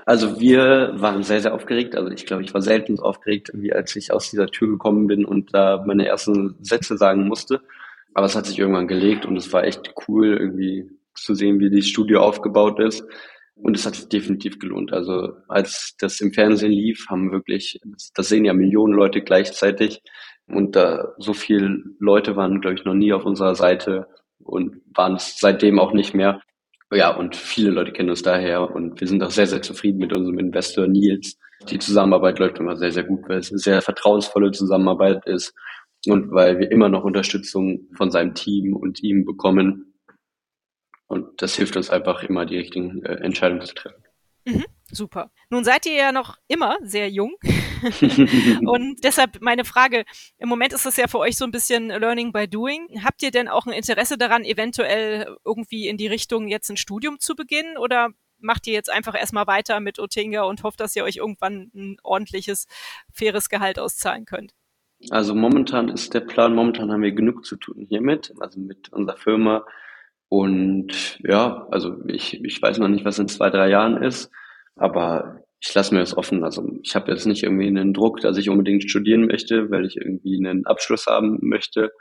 Also 0.06 0.40
wir 0.40 0.94
waren 0.96 1.24
sehr, 1.24 1.42
sehr 1.42 1.54
aufgeregt. 1.54 1.98
Also 1.98 2.10
ich 2.12 2.26
glaube, 2.26 2.44
ich 2.44 2.54
war 2.54 2.62
selten 2.62 2.96
so 2.96 3.04
aufgeregt, 3.04 3.52
wie 3.54 3.74
als 3.74 3.94
ich 3.98 4.14
aus 4.14 4.32
dieser 4.32 4.48
Tür 4.48 4.70
gekommen 4.70 5.08
bin 5.08 5.26
und 5.26 5.54
da 5.54 5.84
meine 5.86 6.06
ersten 6.06 6.56
Sätze 6.62 6.98
sagen 6.98 7.28
musste. 7.28 7.62
Aber 8.14 8.26
es 8.26 8.36
hat 8.36 8.46
sich 8.46 8.60
irgendwann 8.60 8.88
gelegt 8.88 9.26
und 9.26 9.38
es 9.38 9.52
war 9.54 9.64
echt 9.64 9.94
cool, 10.08 10.38
irgendwie 10.38 10.90
zu 11.16 11.34
sehen, 11.36 11.60
wie 11.60 11.70
das 11.70 11.88
Studio 11.88 12.22
aufgebaut 12.22 12.80
ist. 12.80 13.04
Und 13.56 13.76
es 13.78 13.86
hat 13.86 13.96
sich 13.96 14.10
definitiv 14.10 14.60
gelohnt. 14.60 14.94
Also 14.94 15.34
als 15.48 15.96
das 16.00 16.20
im 16.22 16.34
Fernsehen 16.34 16.72
lief, 16.72 17.06
haben 17.10 17.32
wirklich, 17.32 17.80
das 18.16 18.30
sehen 18.30 18.46
ja 18.46 18.54
Millionen 18.54 18.94
Leute 18.94 19.22
gleichzeitig. 19.22 20.02
Und 20.48 20.76
da 20.76 21.14
so 21.18 21.34
viele 21.34 21.84
Leute 22.00 22.36
waren, 22.36 22.62
glaube 22.62 22.76
ich, 22.76 22.86
noch 22.86 22.96
nie 22.96 23.14
auf 23.14 23.26
unserer 23.26 23.56
Seite 23.56 24.08
und 24.40 24.82
waren 24.94 25.16
es 25.16 25.38
seitdem 25.40 25.80
auch 25.80 25.94
nicht 25.94 26.14
mehr. 26.14 26.42
Ja, 26.92 27.16
und 27.16 27.36
viele 27.36 27.72
Leute 27.72 27.92
kennen 27.92 28.10
uns 28.10 28.22
daher 28.22 28.70
und 28.70 29.00
wir 29.00 29.08
sind 29.08 29.24
auch 29.24 29.32
sehr, 29.32 29.48
sehr 29.48 29.62
zufrieden 29.62 30.00
mit 30.00 30.16
unserem 30.16 30.38
Investor 30.38 30.88
Nils. 30.88 31.38
Die 31.70 31.80
Zusammenarbeit 31.80 32.40
läuft 32.40 32.60
immer 32.60 32.76
sehr, 32.76 32.92
sehr 32.92 33.04
gut, 33.04 33.22
weil 33.28 33.40
es 33.40 33.50
eine 33.50 33.60
sehr 33.60 33.82
vertrauensvolle 33.82 34.52
Zusammenarbeit 34.52 35.26
ist 35.26 35.54
und 36.08 36.32
weil 36.32 36.60
wir 36.60 36.72
immer 36.72 36.90
noch 36.90 37.04
Unterstützung 37.04 37.88
von 37.96 38.12
seinem 38.12 38.36
Team 38.36 38.76
und 38.76 39.02
ihm 39.02 39.26
bekommen. 39.26 39.94
Und 41.08 41.42
das 41.42 41.56
hilft 41.56 41.78
uns 41.78 41.90
einfach 41.90 42.24
immer, 42.24 42.46
die 42.46 42.58
richtigen 42.58 43.04
äh, 43.04 43.16
Entscheidungen 43.16 43.62
zu 43.62 43.76
treffen. 43.76 44.04
Mhm, 44.46 44.66
super. 44.92 45.32
Nun 45.50 45.64
seid 45.64 45.86
ihr 45.86 45.94
ja 45.94 46.12
noch 46.12 46.38
immer 46.48 46.78
sehr 46.82 47.10
jung. 47.10 47.36
und 48.66 49.04
deshalb 49.04 49.42
meine 49.42 49.64
Frage, 49.64 50.04
im 50.38 50.50
Moment 50.50 50.74
ist 50.74 50.86
das 50.86 50.98
ja 50.98 51.08
für 51.08 51.20
euch 51.20 51.38
so 51.38 51.46
ein 51.46 51.52
bisschen 51.52 51.88
Learning 51.88 52.34
by 52.34 52.48
Doing. 52.48 53.04
Habt 53.04 53.22
ihr 53.24 53.32
denn 53.32 53.48
auch 53.48 53.66
ein 53.66 53.74
Interesse 53.74 54.18
daran, 54.18 54.44
eventuell 54.44 55.38
irgendwie 55.46 55.88
in 55.88 55.98
die 55.98 56.08
Richtung 56.08 56.48
jetzt 56.48 56.70
ein 56.70 56.78
Studium 56.78 57.20
zu 57.20 57.36
beginnen 57.36 57.78
oder 57.78 58.10
macht 58.40 58.68
ihr 58.68 58.74
jetzt 58.74 58.92
einfach 58.92 59.16
erstmal 59.16 59.48
weiter 59.48 59.80
mit 59.80 60.00
Otinga 60.00 60.44
und 60.44 60.64
hofft, 60.64 60.82
dass 60.82 60.96
ihr 60.96 61.06
euch 61.06 61.18
irgendwann 61.18 61.72
ein 61.74 61.98
ordentliches, 62.04 62.68
faires 63.14 63.48
Gehalt 63.48 63.80
auszahlen 63.80 64.26
könnt? 64.26 64.54
Also 65.10 65.36
momentan 65.36 65.90
ist 65.90 66.14
der 66.14 66.22
Plan, 66.22 66.56
momentan 66.56 66.92
haben 66.92 67.02
wir 67.02 67.12
genug 67.12 67.46
zu 67.46 67.56
tun 67.58 67.86
hiermit, 67.88 68.34
also 68.40 68.60
mit 68.60 68.92
unserer 68.92 69.18
Firma. 69.18 69.66
Und 70.30 71.20
ja, 71.24 71.68
also 71.72 71.98
ich, 72.08 72.44
ich 72.44 72.62
weiß 72.62 72.80
noch 72.80 72.88
nicht, 72.88 73.06
was 73.06 73.20
in 73.20 73.28
zwei, 73.28 73.50
drei 73.50 73.70
Jahren 73.70 74.02
ist, 74.02 74.32
aber 74.76 75.44
ich 75.60 75.74
lasse 75.74 75.94
mir 75.94 76.02
das 76.02 76.18
offen. 76.18 76.44
Also 76.44 76.68
ich 76.82 76.96
habe 76.96 77.12
jetzt 77.12 77.26
nicht 77.26 77.44
irgendwie 77.44 77.68
einen 77.68 77.94
Druck, 77.94 78.20
dass 78.22 78.38
ich 78.38 78.50
unbedingt 78.50 78.90
studieren 78.90 79.28
möchte, 79.28 79.70
weil 79.72 79.86
ich 79.86 79.98
irgendwie 79.98 80.38
einen 80.38 80.66
Abschluss 80.66 81.06
haben 81.08 81.38
möchte. 81.42 81.92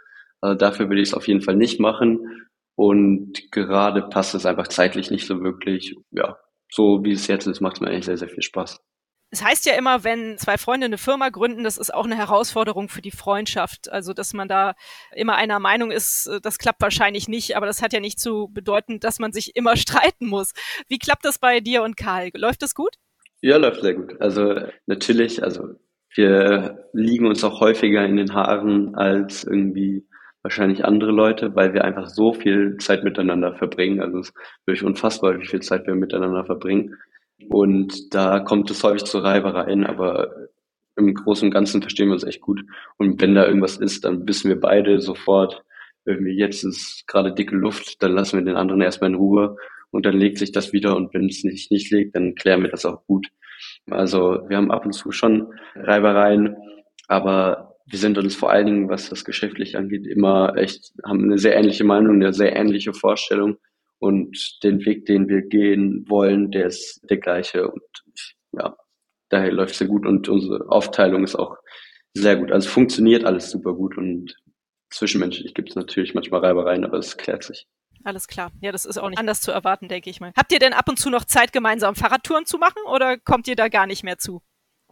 Also 0.40 0.56
dafür 0.56 0.90
will 0.90 0.98
ich 0.98 1.08
es 1.08 1.14
auf 1.14 1.28
jeden 1.28 1.42
Fall 1.42 1.56
nicht 1.56 1.78
machen. 1.78 2.48
Und 2.74 3.52
gerade 3.52 4.02
passt 4.02 4.34
es 4.34 4.46
einfach 4.46 4.68
zeitlich 4.68 5.10
nicht 5.10 5.26
so 5.26 5.42
wirklich. 5.42 5.94
Ja, 6.10 6.38
so 6.70 7.04
wie 7.04 7.12
es 7.12 7.26
jetzt 7.26 7.46
ist, 7.46 7.60
macht 7.60 7.76
es 7.76 7.80
mir 7.80 7.88
eigentlich 7.88 8.06
sehr, 8.06 8.16
sehr 8.16 8.28
viel 8.28 8.42
Spaß. 8.42 8.80
Es 9.32 9.42
heißt 9.42 9.64
ja 9.64 9.72
immer, 9.72 10.04
wenn 10.04 10.36
zwei 10.36 10.58
Freunde 10.58 10.84
eine 10.84 10.98
Firma 10.98 11.30
gründen, 11.30 11.64
das 11.64 11.78
ist 11.78 11.92
auch 11.92 12.04
eine 12.04 12.16
Herausforderung 12.16 12.90
für 12.90 13.00
die 13.00 13.10
Freundschaft. 13.10 13.90
Also, 13.90 14.12
dass 14.12 14.34
man 14.34 14.46
da 14.46 14.74
immer 15.14 15.36
einer 15.36 15.58
Meinung 15.58 15.90
ist, 15.90 16.26
äh, 16.26 16.38
das 16.42 16.58
klappt 16.58 16.82
wahrscheinlich 16.82 17.28
nicht, 17.28 17.56
aber 17.56 17.64
das 17.64 17.80
hat 17.80 17.94
ja 17.94 18.00
nicht 18.00 18.20
zu 18.20 18.50
bedeuten, 18.52 19.00
dass 19.00 19.18
man 19.18 19.32
sich 19.32 19.56
immer 19.56 19.76
streiten 19.78 20.26
muss. 20.26 20.52
Wie 20.86 20.98
klappt 20.98 21.24
das 21.24 21.38
bei 21.38 21.60
dir 21.60 21.82
und 21.82 21.96
Karl? 21.96 22.28
Läuft 22.34 22.60
das 22.60 22.74
gut? 22.74 22.96
Ja, 23.40 23.56
läuft 23.56 23.80
sehr 23.80 23.94
gut. 23.94 24.20
Also 24.20 24.66
natürlich, 24.84 25.42
also 25.42 25.76
wir 26.14 26.90
liegen 26.92 27.26
uns 27.26 27.42
auch 27.42 27.60
häufiger 27.60 28.04
in 28.04 28.18
den 28.18 28.34
Haaren 28.34 28.94
als 28.96 29.44
irgendwie 29.44 30.06
wahrscheinlich 30.42 30.84
andere 30.84 31.10
Leute, 31.10 31.54
weil 31.56 31.72
wir 31.72 31.84
einfach 31.84 32.08
so 32.08 32.34
viel 32.34 32.76
Zeit 32.76 33.02
miteinander 33.02 33.54
verbringen. 33.54 34.02
Also 34.02 34.18
es 34.18 34.28
ist 34.28 34.36
wirklich 34.66 34.84
unfassbar, 34.84 35.40
wie 35.40 35.46
viel 35.46 35.60
Zeit 35.60 35.86
wir 35.86 35.94
miteinander 35.94 36.44
verbringen. 36.44 36.96
Und 37.48 38.14
da 38.14 38.40
kommt 38.40 38.70
es 38.70 38.82
häufig 38.82 39.04
zu 39.04 39.18
Reibereien, 39.18 39.84
aber 39.84 40.30
im 40.96 41.14
Großen 41.14 41.48
und 41.48 41.54
Ganzen 41.54 41.80
verstehen 41.80 42.08
wir 42.08 42.14
uns 42.14 42.24
echt 42.24 42.40
gut. 42.40 42.62
Und 42.98 43.20
wenn 43.20 43.34
da 43.34 43.46
irgendwas 43.46 43.76
ist, 43.76 44.04
dann 44.04 44.26
wissen 44.26 44.48
wir 44.48 44.60
beide 44.60 45.00
sofort, 45.00 45.62
irgendwie 46.04 46.36
jetzt 46.36 46.64
ist 46.64 47.04
gerade 47.06 47.32
dicke 47.32 47.54
Luft, 47.54 48.02
dann 48.02 48.12
lassen 48.12 48.38
wir 48.38 48.44
den 48.44 48.56
anderen 48.56 48.80
erstmal 48.80 49.10
in 49.10 49.16
Ruhe 49.16 49.56
und 49.90 50.04
dann 50.06 50.16
legt 50.16 50.38
sich 50.38 50.52
das 50.52 50.72
wieder 50.72 50.96
und 50.96 51.14
wenn 51.14 51.26
es 51.26 51.42
sich 51.42 51.70
nicht 51.70 51.90
legt, 51.90 52.16
dann 52.16 52.34
klären 52.34 52.62
wir 52.62 52.70
das 52.70 52.84
auch 52.84 53.06
gut. 53.06 53.28
Also 53.90 54.40
wir 54.48 54.56
haben 54.56 54.72
ab 54.72 54.84
und 54.84 54.92
zu 54.92 55.12
schon 55.12 55.52
Reibereien, 55.76 56.56
aber 57.08 57.76
wir 57.86 57.98
sind 57.98 58.18
uns 58.18 58.34
vor 58.34 58.50
allen 58.50 58.66
Dingen, 58.66 58.88
was 58.88 59.08
das 59.08 59.24
geschäftlich 59.24 59.76
angeht, 59.76 60.06
immer 60.06 60.56
echt, 60.56 60.92
haben 61.04 61.24
eine 61.24 61.38
sehr 61.38 61.56
ähnliche 61.56 61.84
Meinung, 61.84 62.16
eine 62.16 62.32
sehr 62.32 62.56
ähnliche 62.56 62.92
Vorstellung 62.92 63.58
und 64.02 64.64
den 64.64 64.84
Weg, 64.84 65.06
den 65.06 65.28
wir 65.28 65.42
gehen 65.42 66.04
wollen, 66.08 66.50
der 66.50 66.66
ist 66.66 67.00
der 67.08 67.18
gleiche 67.18 67.70
und 67.70 67.82
ja, 68.50 68.76
daher 69.28 69.52
läuft 69.52 69.72
es 69.72 69.78
sehr 69.78 69.86
gut 69.86 70.04
und 70.04 70.28
unsere 70.28 70.68
Aufteilung 70.68 71.22
ist 71.22 71.36
auch 71.36 71.56
sehr 72.12 72.36
gut. 72.36 72.50
Also 72.50 72.68
funktioniert 72.68 73.24
alles 73.24 73.50
super 73.50 73.74
gut 73.74 73.96
und 73.96 74.36
zwischenmenschlich 74.90 75.54
gibt 75.54 75.70
es 75.70 75.76
natürlich 75.76 76.14
manchmal 76.14 76.40
Reibereien, 76.40 76.84
aber 76.84 76.98
es 76.98 77.16
klärt 77.16 77.44
sich. 77.44 77.68
Alles 78.02 78.26
klar. 78.26 78.50
Ja, 78.60 78.72
das 78.72 78.84
ist 78.84 78.98
auch 78.98 79.08
nicht 79.08 79.20
anders 79.20 79.40
zu 79.40 79.52
erwarten, 79.52 79.86
denke 79.86 80.10
ich 80.10 80.18
mal. 80.18 80.32
Habt 80.36 80.52
ihr 80.52 80.58
denn 80.58 80.72
ab 80.72 80.88
und 80.88 80.98
zu 80.98 81.08
noch 81.08 81.24
Zeit, 81.24 81.52
gemeinsam 81.52 81.94
Fahrradtouren 81.94 82.44
zu 82.44 82.58
machen 82.58 82.82
oder 82.92 83.16
kommt 83.18 83.46
ihr 83.46 83.54
da 83.54 83.68
gar 83.68 83.86
nicht 83.86 84.02
mehr 84.02 84.18
zu? 84.18 84.42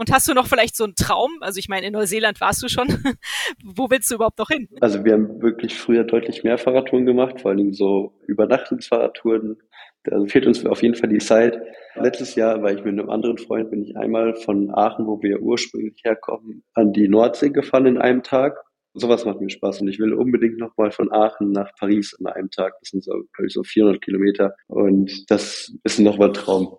Und 0.01 0.11
hast 0.11 0.27
du 0.27 0.33
noch 0.33 0.47
vielleicht 0.47 0.77
so 0.77 0.85
einen 0.85 0.95
Traum? 0.95 1.31
Also 1.43 1.59
ich 1.59 1.69
meine, 1.69 1.87
in 1.87 1.93
Neuseeland 1.93 2.41
warst 2.41 2.63
du 2.63 2.69
schon. 2.69 2.89
Wo 3.63 3.91
willst 3.91 4.11
du 4.11 4.15
überhaupt 4.15 4.39
noch 4.39 4.49
hin? 4.49 4.67
Also 4.81 5.05
wir 5.05 5.13
haben 5.13 5.43
wirklich 5.43 5.79
früher 5.79 6.05
deutlich 6.05 6.43
mehr 6.43 6.57
Fahrradtouren 6.57 7.05
gemacht, 7.05 7.43
vor 7.43 7.51
allem 7.51 7.75
so 7.75 8.15
Übernachtungsfahrradtouren. 8.27 9.59
Da 10.05 10.25
fehlt 10.25 10.47
uns 10.47 10.65
auf 10.65 10.83
jeden 10.83 10.95
Fall 10.95 11.11
die 11.11 11.19
Zeit. 11.19 11.61
Letztes 11.97 12.35
Jahr 12.35 12.63
war 12.63 12.73
ich 12.73 12.83
mit 12.83 12.99
einem 12.99 13.11
anderen 13.11 13.37
Freund, 13.37 13.71
bin 13.71 13.83
ich 13.83 13.95
einmal 13.95 14.35
von 14.37 14.71
Aachen, 14.71 15.07
wo 15.07 15.21
wir 15.21 15.43
ursprünglich 15.43 16.01
herkommen, 16.03 16.65
an 16.73 16.95
die 16.95 17.07
Nordsee 17.07 17.51
gefahren 17.51 17.85
in 17.85 17.99
einem 17.99 18.23
Tag. 18.23 18.57
Sowas 18.95 19.27
macht 19.27 19.43
mir 19.43 19.51
Spaß 19.51 19.83
und 19.83 19.89
ich 19.89 19.99
will 19.99 20.15
unbedingt 20.15 20.57
nochmal 20.57 20.93
von 20.93 21.13
Aachen 21.13 21.53
nach 21.53 21.75
Paris 21.79 22.17
an 22.19 22.33
einem 22.33 22.51
Tag. 22.51 22.73
Das 22.81 22.89
sind 22.89 23.05
so, 23.05 23.13
glaube 23.13 23.49
ich, 23.49 23.53
so 23.53 23.63
400 23.63 24.01
Kilometer 24.01 24.55
und 24.67 25.31
das 25.31 25.75
ist 25.85 25.99
nochmal 25.99 26.29
ein 26.29 26.35
Traum. 26.35 26.79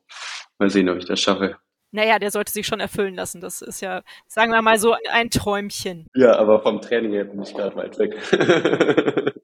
Mal 0.58 0.72
sehen, 0.72 0.90
ob 0.90 0.98
ich 0.98 1.06
das 1.06 1.20
schaffe. 1.20 1.58
Naja, 1.92 2.20
der 2.20 2.32
sollte 2.32 2.52
sich 2.52 2.66
schon 2.66 2.80
erfüllen 2.80 3.16
lassen. 3.16 3.42
Das 3.42 3.62
ist 3.62 3.82
ja, 3.82 4.02
sagen 4.28 4.52
wir 4.52 4.62
mal 4.62 4.80
so, 4.80 4.96
ein 5.12 5.30
Träumchen. 5.30 6.08
Ja, 6.16 6.38
aber 6.38 6.62
vom 6.62 6.82
Training 6.82 7.12
her 7.12 7.26
bin 7.26 7.42
ich 7.42 7.54
gerade 7.54 7.76
weit 7.76 7.98
weg. 8.00 8.16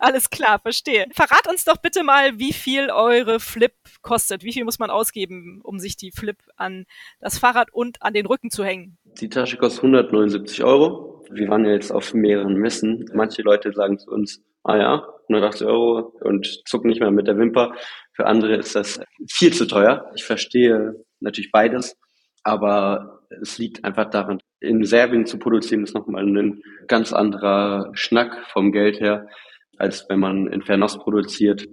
Alles 0.00 0.30
klar, 0.30 0.58
verstehe. 0.58 1.06
Verrat 1.12 1.46
uns 1.48 1.64
doch 1.64 1.76
bitte 1.76 2.02
mal, 2.02 2.38
wie 2.38 2.52
viel 2.52 2.90
eure 2.90 3.38
Flip 3.38 3.74
kostet. 4.00 4.42
Wie 4.42 4.52
viel 4.52 4.64
muss 4.64 4.78
man 4.78 4.90
ausgeben, 4.90 5.60
um 5.62 5.78
sich 5.78 5.96
die 5.96 6.10
Flip 6.10 6.38
an 6.56 6.86
das 7.20 7.38
Fahrrad 7.38 7.72
und 7.72 8.02
an 8.02 8.14
den 8.14 8.26
Rücken 8.26 8.50
zu 8.50 8.64
hängen? 8.64 8.96
Die 9.20 9.28
Tasche 9.28 9.58
kostet 9.58 9.84
179 9.84 10.64
Euro. 10.64 11.24
Wir 11.30 11.48
waren 11.48 11.64
ja 11.64 11.72
jetzt 11.72 11.92
auf 11.92 12.14
mehreren 12.14 12.54
Messen. 12.54 13.04
Manche 13.12 13.42
Leute 13.42 13.72
sagen 13.72 13.98
zu 13.98 14.10
uns, 14.10 14.42
ah 14.64 14.76
ja, 14.76 15.06
180 15.28 15.66
Euro 15.66 16.12
und 16.20 16.62
zucken 16.66 16.88
nicht 16.88 17.00
mehr 17.00 17.10
mit 17.10 17.26
der 17.26 17.38
Wimper. 17.38 17.74
Für 18.12 18.26
andere 18.26 18.56
ist 18.56 18.74
das 18.74 19.00
viel 19.28 19.52
zu 19.52 19.66
teuer. 19.66 20.10
Ich 20.14 20.24
verstehe 20.24 20.94
natürlich 21.20 21.52
beides, 21.52 21.96
aber 22.42 23.20
es 23.42 23.58
liegt 23.58 23.84
einfach 23.84 24.10
daran, 24.10 24.40
in 24.60 24.84
Serbien 24.84 25.26
zu 25.26 25.38
produzieren 25.38 25.84
ist 25.84 25.94
nochmal 25.94 26.26
ein 26.26 26.62
ganz 26.86 27.12
anderer 27.12 27.90
Schnack 27.94 28.46
vom 28.48 28.72
Geld 28.72 29.00
her, 29.00 29.28
als 29.76 30.06
wenn 30.08 30.20
man 30.20 30.46
in 30.48 30.62
Fernost 30.62 31.00
produziert. 31.00 31.66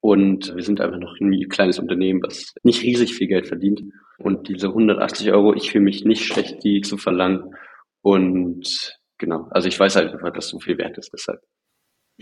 Und 0.00 0.54
wir 0.54 0.62
sind 0.62 0.80
einfach 0.80 0.98
noch 0.98 1.14
ein 1.20 1.48
kleines 1.48 1.78
Unternehmen, 1.78 2.22
was 2.22 2.54
nicht 2.62 2.82
riesig 2.82 3.14
viel 3.14 3.26
Geld 3.26 3.48
verdient. 3.48 3.82
Und 4.18 4.48
diese 4.48 4.68
180 4.68 5.30
Euro, 5.32 5.54
ich 5.54 5.70
fühle 5.70 5.84
mich 5.84 6.04
nicht 6.04 6.24
schlecht, 6.24 6.62
die 6.64 6.80
zu 6.80 6.96
verlangen. 6.96 7.54
Und 8.02 8.98
genau, 9.18 9.48
also 9.50 9.68
ich 9.68 9.78
weiß 9.78 9.96
halt 9.96 10.12
einfach, 10.12 10.32
dass 10.32 10.48
so 10.48 10.58
viel 10.58 10.78
wert 10.78 10.96
ist 10.96 11.10
deshalb. 11.12 11.40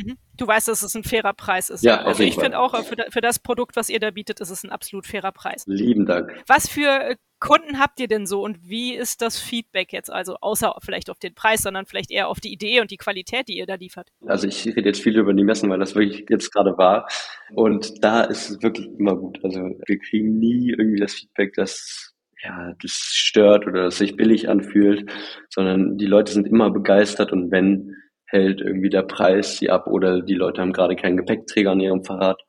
Mhm. 0.04 0.16
Du 0.36 0.46
weißt, 0.46 0.68
dass 0.68 0.82
es 0.82 0.94
ein 0.94 1.04
fairer 1.04 1.32
Preis 1.32 1.70
ist. 1.70 1.82
Ja, 1.82 2.02
also 2.02 2.22
ich 2.22 2.36
finde 2.36 2.58
auch, 2.58 2.74
für, 2.84 2.96
für, 3.10 3.20
das 3.20 3.38
Produkt, 3.38 3.76
was 3.76 3.88
ihr 3.88 3.98
da 3.98 4.10
bietet, 4.10 4.40
ist 4.40 4.50
es 4.50 4.62
ein 4.62 4.70
absolut 4.70 5.06
fairer 5.06 5.32
Preis. 5.32 5.64
Lieben 5.66 6.06
Dank. 6.06 6.32
Was 6.46 6.68
für 6.68 6.88
äh, 6.88 7.16
Kunden 7.40 7.78
habt 7.78 8.00
ihr 8.00 8.08
denn 8.08 8.26
so 8.26 8.42
und 8.42 8.68
wie 8.68 8.94
ist 8.94 9.22
das 9.22 9.38
Feedback 9.38 9.92
jetzt? 9.92 10.12
Also 10.12 10.36
außer 10.40 10.74
vielleicht 10.82 11.10
auf 11.10 11.18
den 11.18 11.34
Preis, 11.34 11.62
sondern 11.62 11.86
vielleicht 11.86 12.10
eher 12.10 12.28
auf 12.28 12.40
die 12.40 12.52
Idee 12.52 12.80
und 12.80 12.90
die 12.90 12.96
Qualität, 12.96 13.48
die 13.48 13.58
ihr 13.58 13.66
da 13.66 13.74
liefert. 13.74 14.10
Also 14.26 14.48
ich 14.48 14.66
rede 14.66 14.88
jetzt 14.88 15.02
viel 15.02 15.16
über 15.16 15.32
die 15.32 15.44
Messen, 15.44 15.70
weil 15.70 15.78
das 15.78 15.94
wirklich 15.94 16.26
jetzt 16.28 16.52
gerade 16.52 16.76
war. 16.78 17.08
Und 17.52 18.02
da 18.02 18.22
ist 18.22 18.50
es 18.50 18.62
wirklich 18.62 18.86
immer 18.98 19.16
gut. 19.16 19.38
Also 19.44 19.60
wir 19.60 19.98
kriegen 19.98 20.38
nie 20.38 20.70
irgendwie 20.70 21.00
das 21.00 21.14
Feedback, 21.14 21.54
dass 21.54 22.14
ja, 22.42 22.72
das 22.80 22.92
stört 22.92 23.66
oder 23.66 23.84
das 23.84 23.98
sich 23.98 24.16
billig 24.16 24.48
anfühlt, 24.48 25.10
sondern 25.48 25.98
die 25.98 26.06
Leute 26.06 26.32
sind 26.32 26.46
immer 26.46 26.70
begeistert 26.70 27.32
und 27.32 27.50
wenn 27.50 27.96
hält 28.28 28.60
irgendwie 28.60 28.90
der 28.90 29.02
Preis 29.02 29.58
sie 29.58 29.70
ab 29.70 29.86
oder 29.86 30.22
die 30.22 30.34
Leute 30.34 30.60
haben 30.60 30.72
gerade 30.72 30.96
keinen 30.96 31.16
Gepäckträger 31.16 31.72
an 31.72 31.80
ihrem 31.80 32.04
Fahrrad 32.04 32.40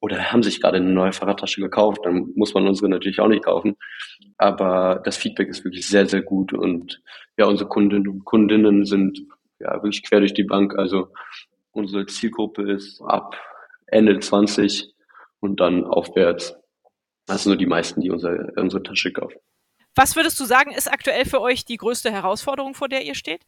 oder 0.00 0.32
haben 0.32 0.42
sich 0.42 0.60
gerade 0.60 0.76
eine 0.76 0.90
neue 0.90 1.12
Fahrradtasche 1.12 1.60
gekauft, 1.60 2.00
dann 2.04 2.32
muss 2.36 2.54
man 2.54 2.68
unsere 2.68 2.88
natürlich 2.88 3.20
auch 3.20 3.28
nicht 3.28 3.44
kaufen. 3.44 3.76
Aber 4.38 5.00
das 5.04 5.16
Feedback 5.16 5.48
ist 5.48 5.64
wirklich 5.64 5.86
sehr, 5.86 6.06
sehr 6.06 6.22
gut 6.22 6.52
und 6.52 7.02
ja, 7.36 7.46
unsere 7.46 7.68
Kundinnen 7.68 8.08
und 8.08 8.24
Kundinnen 8.24 8.84
sind 8.84 9.18
ja 9.58 9.72
wirklich 9.82 10.02
quer 10.06 10.20
durch 10.20 10.34
die 10.34 10.44
Bank. 10.44 10.78
Also 10.78 11.08
unsere 11.72 12.06
Zielgruppe 12.06 12.70
ist 12.70 13.00
ab 13.00 13.34
Ende 13.86 14.18
20 14.18 14.94
und 15.40 15.60
dann 15.60 15.84
aufwärts. 15.84 16.54
Das 17.26 17.42
sind 17.42 17.50
nur 17.50 17.58
die 17.58 17.66
meisten, 17.66 18.00
die 18.00 18.10
unsere, 18.10 18.52
unsere 18.56 18.82
Tasche 18.82 19.12
kaufen. 19.12 19.38
Was 19.94 20.16
würdest 20.16 20.38
du 20.38 20.44
sagen, 20.44 20.72
ist 20.72 20.92
aktuell 20.92 21.24
für 21.24 21.40
euch 21.40 21.64
die 21.64 21.76
größte 21.76 22.10
Herausforderung, 22.10 22.74
vor 22.74 22.88
der 22.88 23.04
ihr 23.04 23.14
steht? 23.14 23.42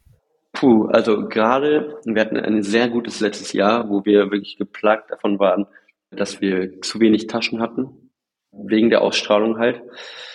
Puh, 0.57 0.87
also 0.87 1.29
gerade, 1.29 1.99
wir 2.03 2.19
hatten 2.19 2.35
ein 2.35 2.63
sehr 2.63 2.89
gutes 2.89 3.19
letztes 3.19 3.53
Jahr, 3.53 3.89
wo 3.89 4.03
wir 4.05 4.31
wirklich 4.31 4.57
geplagt 4.57 5.11
davon 5.11 5.37
waren, 5.37 5.67
dass 6.09 6.41
wir 6.41 6.81
zu 6.81 6.99
wenig 6.99 7.27
Taschen 7.27 7.61
hatten, 7.61 8.11
wegen 8.51 8.89
der 8.89 9.03
Ausstrahlung 9.03 9.59
halt. 9.59 9.83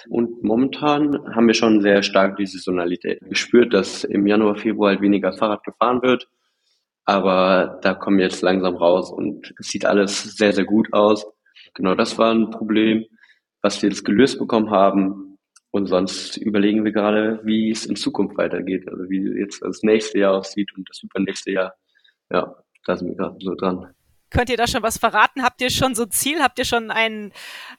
Und 0.09 0.45
momentan 0.45 1.35
haben 1.35 1.49
wir 1.49 1.55
schon 1.55 1.81
sehr 1.81 2.05
stark 2.05 2.37
die 2.37 2.47
Saisonalität 2.47 3.19
gespürt, 3.23 3.75
dass 3.75 4.05
im 4.05 4.25
Januar, 4.29 4.55
Februar 4.55 4.91
halt 4.91 5.01
weniger 5.01 5.33
Fahrrad 5.33 5.65
gefahren 5.65 6.03
wird. 6.03 6.29
Aber 7.05 7.81
da 7.83 7.93
kommen 7.95 8.19
wir 8.19 8.27
jetzt 8.27 8.43
langsam 8.43 8.77
raus 8.77 9.11
und 9.11 9.53
es 9.59 9.71
sieht 9.71 9.85
alles 9.85 10.37
sehr, 10.37 10.53
sehr 10.53 10.65
gut 10.65 10.93
aus. 10.93 11.27
Genau 11.75 11.97
das 11.97 12.17
war 12.17 12.33
ein 12.33 12.51
Problem, 12.51 13.07
was 13.61 13.83
wir 13.83 13.89
jetzt 13.89 14.05
gelöst 14.05 14.39
bekommen 14.39 14.71
haben. 14.71 15.32
Und 15.73 15.87
sonst 15.87 16.37
überlegen 16.37 16.85
wir 16.85 16.93
gerade, 16.93 17.41
wie 17.45 17.71
es 17.71 17.87
in 17.87 17.97
Zukunft 17.97 18.37
weitergeht. 18.37 18.87
Also 18.89 19.09
wie 19.09 19.41
jetzt 19.41 19.63
das 19.63 19.83
nächste 19.83 20.19
Jahr 20.19 20.35
aussieht 20.35 20.71
und 20.77 20.89
das 20.89 21.03
übernächste 21.03 21.51
Jahr. 21.51 21.75
Ja, 22.31 22.55
da 22.85 22.97
sind 22.97 23.09
wir 23.09 23.17
gerade 23.17 23.39
so 23.41 23.55
dran. 23.55 23.89
Könnt 24.31 24.51
ihr 24.51 24.59
da 24.59 24.67
schon 24.67 24.83
was 24.83 24.99
verraten? 24.99 25.43
Habt 25.43 25.63
ihr 25.63 25.71
schon 25.71 25.95
so 25.95 26.05
ein 26.05 26.11
Ziel? 26.11 26.41
Habt 26.41 26.59
ihr 26.59 26.67
schon 26.67 26.91
ein, 26.91 27.33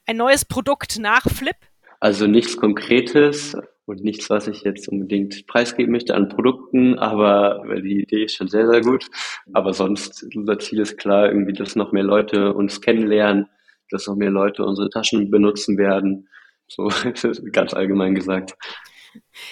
ein 0.08 0.18
neues 0.18 0.44
Produkt 0.44 1.00
nach 1.00 1.24
Flip? 1.24 1.56
Also 2.00 2.26
nichts 2.26 2.58
Konkretes 2.58 3.56
und 3.86 4.04
nichts, 4.04 4.30
was 4.30 4.48
ich 4.48 4.64
jetzt 4.64 4.88
unbedingt 4.90 5.46
preisgeben 5.46 5.92
möchte 5.92 6.16
an 6.16 6.30
Produkten, 6.30 6.98
aber 6.98 7.64
die 7.82 8.02
Idee 8.02 8.24
ist 8.24 8.36
schon 8.36 8.48
sehr, 8.48 8.68
sehr 8.68 8.82
gut. 8.82 9.06
Aber 9.54 9.74
sonst, 9.74 10.26
unser 10.36 10.58
Ziel 10.58 10.80
ist 10.80 10.98
klar, 10.98 11.28
irgendwie, 11.28 11.54
dass 11.54 11.76
noch 11.76 11.92
mehr 11.92 12.04
Leute 12.04 12.54
uns 12.54 12.82
kennenlernen, 12.82 13.50
dass 13.90 14.08
noch 14.08 14.16
mehr 14.16 14.32
Leute 14.32 14.64
unsere 14.64 14.90
Taschen 14.90 15.30
benutzen 15.30 15.78
werden. 15.78 16.28
So 16.76 16.90
ganz 17.52 17.74
allgemein 17.74 18.16
gesagt. 18.16 18.56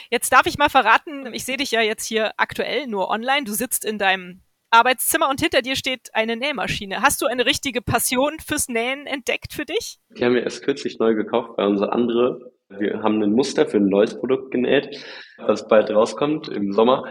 Jetzt 0.10 0.34
darf 0.34 0.48
ich 0.48 0.58
mal 0.58 0.70
verraten, 0.70 1.32
ich 1.34 1.46
sehe 1.46 1.58
dich 1.58 1.72
ja 1.72 1.82
jetzt 1.82 2.06
hier 2.06 2.32
aktuell 2.38 2.88
nur 2.88 3.10
online. 3.10 3.44
Du 3.44 3.54
sitzt 3.54 3.86
in 3.86 4.00
deinem 4.00 4.42
Arbeitszimmer 4.72 5.30
und 5.30 5.40
hinter 5.40 5.62
dir 5.62 5.76
steht 5.76 6.10
eine 6.14 6.36
Nähmaschine. 6.36 7.02
Hast 7.02 7.22
du 7.22 7.28
eine 7.28 7.46
richtige 7.46 7.82
Passion 7.82 8.38
fürs 8.40 8.70
Nähen 8.70 9.06
entdeckt 9.06 9.54
für 9.54 9.66
dich? 9.66 10.00
Die 10.10 10.26
haben 10.26 10.34
wir 10.34 10.44
erst 10.44 10.64
kürzlich 10.64 10.98
neu 10.98 11.14
gekauft 11.14 11.58
bei 11.58 11.66
unserer 11.66 11.94
andere. 11.94 12.52
Wir 12.70 13.04
haben 13.04 13.22
ein 13.22 13.34
Muster 13.34 13.68
für 13.68 13.78
ein 13.78 13.88
neues 13.88 14.18
Produkt 14.18 14.52
genäht, 14.52 15.06
was 15.38 15.68
bald 15.68 15.92
rauskommt 15.92 16.48
im 16.48 16.72
Sommer. 16.72 17.06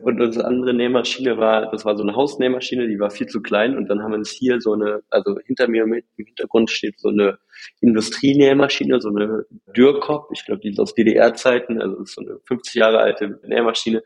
Und 0.00 0.20
unsere 0.20 0.46
andere 0.46 0.72
Nähmaschine 0.74 1.38
war, 1.38 1.72
das 1.72 1.84
war 1.84 1.96
so 1.96 2.04
eine 2.04 2.14
Hausnähmaschine, 2.14 2.86
die 2.86 3.00
war 3.00 3.10
viel 3.10 3.26
zu 3.26 3.42
klein. 3.42 3.76
Und 3.76 3.88
dann 3.88 4.00
haben 4.02 4.12
wir 4.12 4.18
uns 4.18 4.30
hier 4.30 4.60
so 4.60 4.72
eine, 4.72 5.02
also 5.10 5.36
hinter 5.44 5.66
mir 5.66 5.82
im 5.82 6.02
Hintergrund 6.16 6.70
steht 6.70 7.00
so 7.00 7.08
eine 7.08 7.38
Industrienähmaschine, 7.80 9.00
so 9.00 9.08
eine 9.08 9.44
Dürrkopf. 9.76 10.30
Ich 10.32 10.44
glaube, 10.44 10.60
die 10.60 10.70
ist 10.70 10.78
aus 10.78 10.94
DDR-Zeiten, 10.94 11.82
also 11.82 12.00
ist 12.02 12.14
so 12.14 12.20
eine 12.20 12.38
50 12.44 12.74
Jahre 12.74 12.98
alte 13.00 13.40
Nähmaschine. 13.44 14.02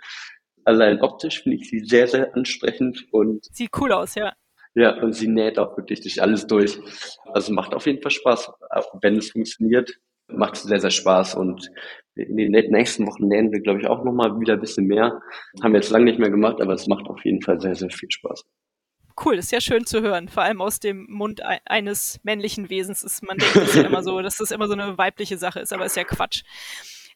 Allein 0.64 1.02
optisch 1.02 1.42
finde 1.42 1.58
ich 1.58 1.68
sie 1.68 1.80
sehr, 1.80 2.06
sehr 2.06 2.34
ansprechend 2.34 3.06
und. 3.10 3.44
Sieht 3.52 3.70
cool 3.78 3.92
aus, 3.92 4.14
ja. 4.14 4.32
Ja, 4.74 4.98
und 5.02 5.12
sie 5.12 5.28
näht 5.28 5.58
auch 5.58 5.76
wirklich 5.76 6.00
durch 6.00 6.22
alles 6.22 6.46
durch. 6.46 6.78
Also 7.26 7.52
macht 7.52 7.74
auf 7.74 7.86
jeden 7.86 8.00
Fall 8.00 8.12
Spaß. 8.12 8.50
Wenn 9.02 9.18
es 9.18 9.30
funktioniert, 9.30 9.98
macht 10.28 10.54
es 10.54 10.62
sehr, 10.62 10.80
sehr 10.80 10.90
Spaß. 10.90 11.34
Und 11.34 11.70
in 12.14 12.36
den 12.36 12.70
nächsten 12.70 13.06
Wochen 13.06 13.26
nähen 13.26 13.52
wir, 13.52 13.60
glaube 13.60 13.80
ich, 13.80 13.86
auch 13.86 14.04
nochmal 14.04 14.38
wieder 14.38 14.54
ein 14.54 14.60
bisschen 14.60 14.86
mehr. 14.86 15.20
Haben 15.62 15.72
wir 15.72 15.80
jetzt 15.80 15.90
lange 15.90 16.04
nicht 16.04 16.18
mehr 16.18 16.30
gemacht, 16.30 16.60
aber 16.60 16.74
es 16.74 16.86
macht 16.86 17.06
auf 17.06 17.24
jeden 17.24 17.40
Fall 17.42 17.60
sehr, 17.60 17.74
sehr 17.74 17.90
viel 17.90 18.10
Spaß. 18.10 18.44
Cool, 19.24 19.36
ist 19.36 19.52
ja 19.52 19.60
schön 19.60 19.84
zu 19.84 20.00
hören, 20.00 20.28
vor 20.28 20.42
allem 20.42 20.60
aus 20.60 20.80
dem 20.80 21.06
Mund 21.08 21.42
eines 21.66 22.18
männlichen 22.22 22.70
Wesens. 22.70 23.02
Ist, 23.02 23.22
man 23.22 23.38
denkt 23.38 23.56
das 23.56 23.74
ja 23.74 23.82
immer 23.82 24.02
so, 24.02 24.20
dass 24.20 24.36
das 24.36 24.50
immer 24.50 24.68
so 24.68 24.72
eine 24.72 24.96
weibliche 24.96 25.36
Sache 25.36 25.60
ist, 25.60 25.72
aber 25.72 25.84
ist 25.84 25.96
ja 25.96 26.04
Quatsch. 26.04 26.42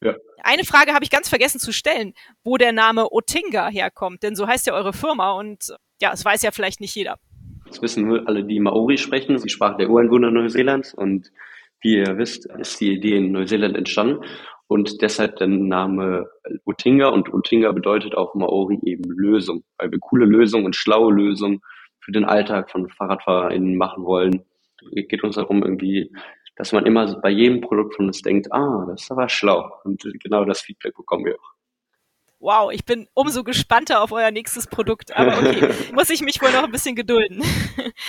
Ja. 0.02 0.14
Eine 0.42 0.64
Frage 0.64 0.92
habe 0.92 1.04
ich 1.04 1.10
ganz 1.10 1.28
vergessen 1.28 1.58
zu 1.58 1.72
stellen, 1.72 2.12
wo 2.44 2.58
der 2.58 2.72
Name 2.72 3.10
Otinga 3.10 3.68
herkommt, 3.68 4.22
denn 4.22 4.36
so 4.36 4.46
heißt 4.46 4.66
ja 4.66 4.74
eure 4.74 4.92
Firma 4.92 5.32
und 5.32 5.74
ja, 6.00 6.12
es 6.12 6.22
weiß 6.22 6.42
ja 6.42 6.50
vielleicht 6.50 6.80
nicht 6.80 6.94
jeder. 6.94 7.18
Das 7.66 7.80
wissen 7.80 8.06
nur 8.06 8.28
alle, 8.28 8.44
die 8.44 8.60
Maori 8.60 8.98
sprechen, 8.98 9.40
die 9.42 9.48
Sprache 9.48 9.78
der 9.78 9.88
Ureinwohner 9.88 10.30
Neuseelands 10.30 10.92
und 10.92 11.32
wie 11.80 11.96
ihr 11.96 12.18
wisst, 12.18 12.46
ist 12.58 12.80
die 12.80 12.92
Idee 12.92 13.16
in 13.16 13.32
Neuseeland 13.32 13.76
entstanden 13.76 14.22
und 14.68 15.00
deshalb 15.02 15.36
der 15.36 15.46
Name 15.46 16.28
Utinga 16.64 17.08
und 17.08 17.32
Utinga 17.32 17.72
bedeutet 17.72 18.14
auf 18.14 18.34
Maori 18.34 18.78
eben 18.84 19.04
Lösung, 19.10 19.64
weil 19.78 19.90
wir 19.90 19.98
coole 20.00 20.26
Lösungen 20.26 20.66
und 20.66 20.76
schlaue 20.76 21.12
Lösungen 21.12 21.60
für 22.00 22.12
den 22.12 22.24
Alltag 22.24 22.70
von 22.70 22.88
FahrradfahrerInnen 22.88 23.76
machen 23.76 24.04
wollen. 24.04 24.44
Es 24.94 25.08
geht 25.08 25.22
uns 25.24 25.36
darum 25.36 25.62
irgendwie, 25.62 26.12
dass 26.56 26.72
man 26.72 26.86
immer 26.86 27.20
bei 27.20 27.30
jedem 27.30 27.60
Produkt 27.60 27.94
von 27.94 28.06
uns 28.06 28.22
denkt, 28.22 28.52
ah, 28.52 28.86
das 28.88 29.02
ist 29.02 29.10
aber 29.10 29.28
schlau 29.28 29.72
und 29.84 30.02
genau 30.22 30.44
das 30.44 30.60
Feedback 30.60 30.94
bekommen 30.96 31.24
wir 31.24 31.34
auch. 31.34 31.56
Wow, 32.38 32.70
ich 32.70 32.84
bin 32.84 33.08
umso 33.14 33.44
gespannter 33.44 34.02
auf 34.02 34.12
euer 34.12 34.30
nächstes 34.30 34.66
Produkt. 34.66 35.16
Aber 35.16 35.38
okay, 35.38 35.68
muss 35.94 36.10
ich 36.10 36.20
mich 36.20 36.42
wohl 36.42 36.52
noch 36.52 36.64
ein 36.64 36.70
bisschen 36.70 36.94
gedulden. 36.94 37.42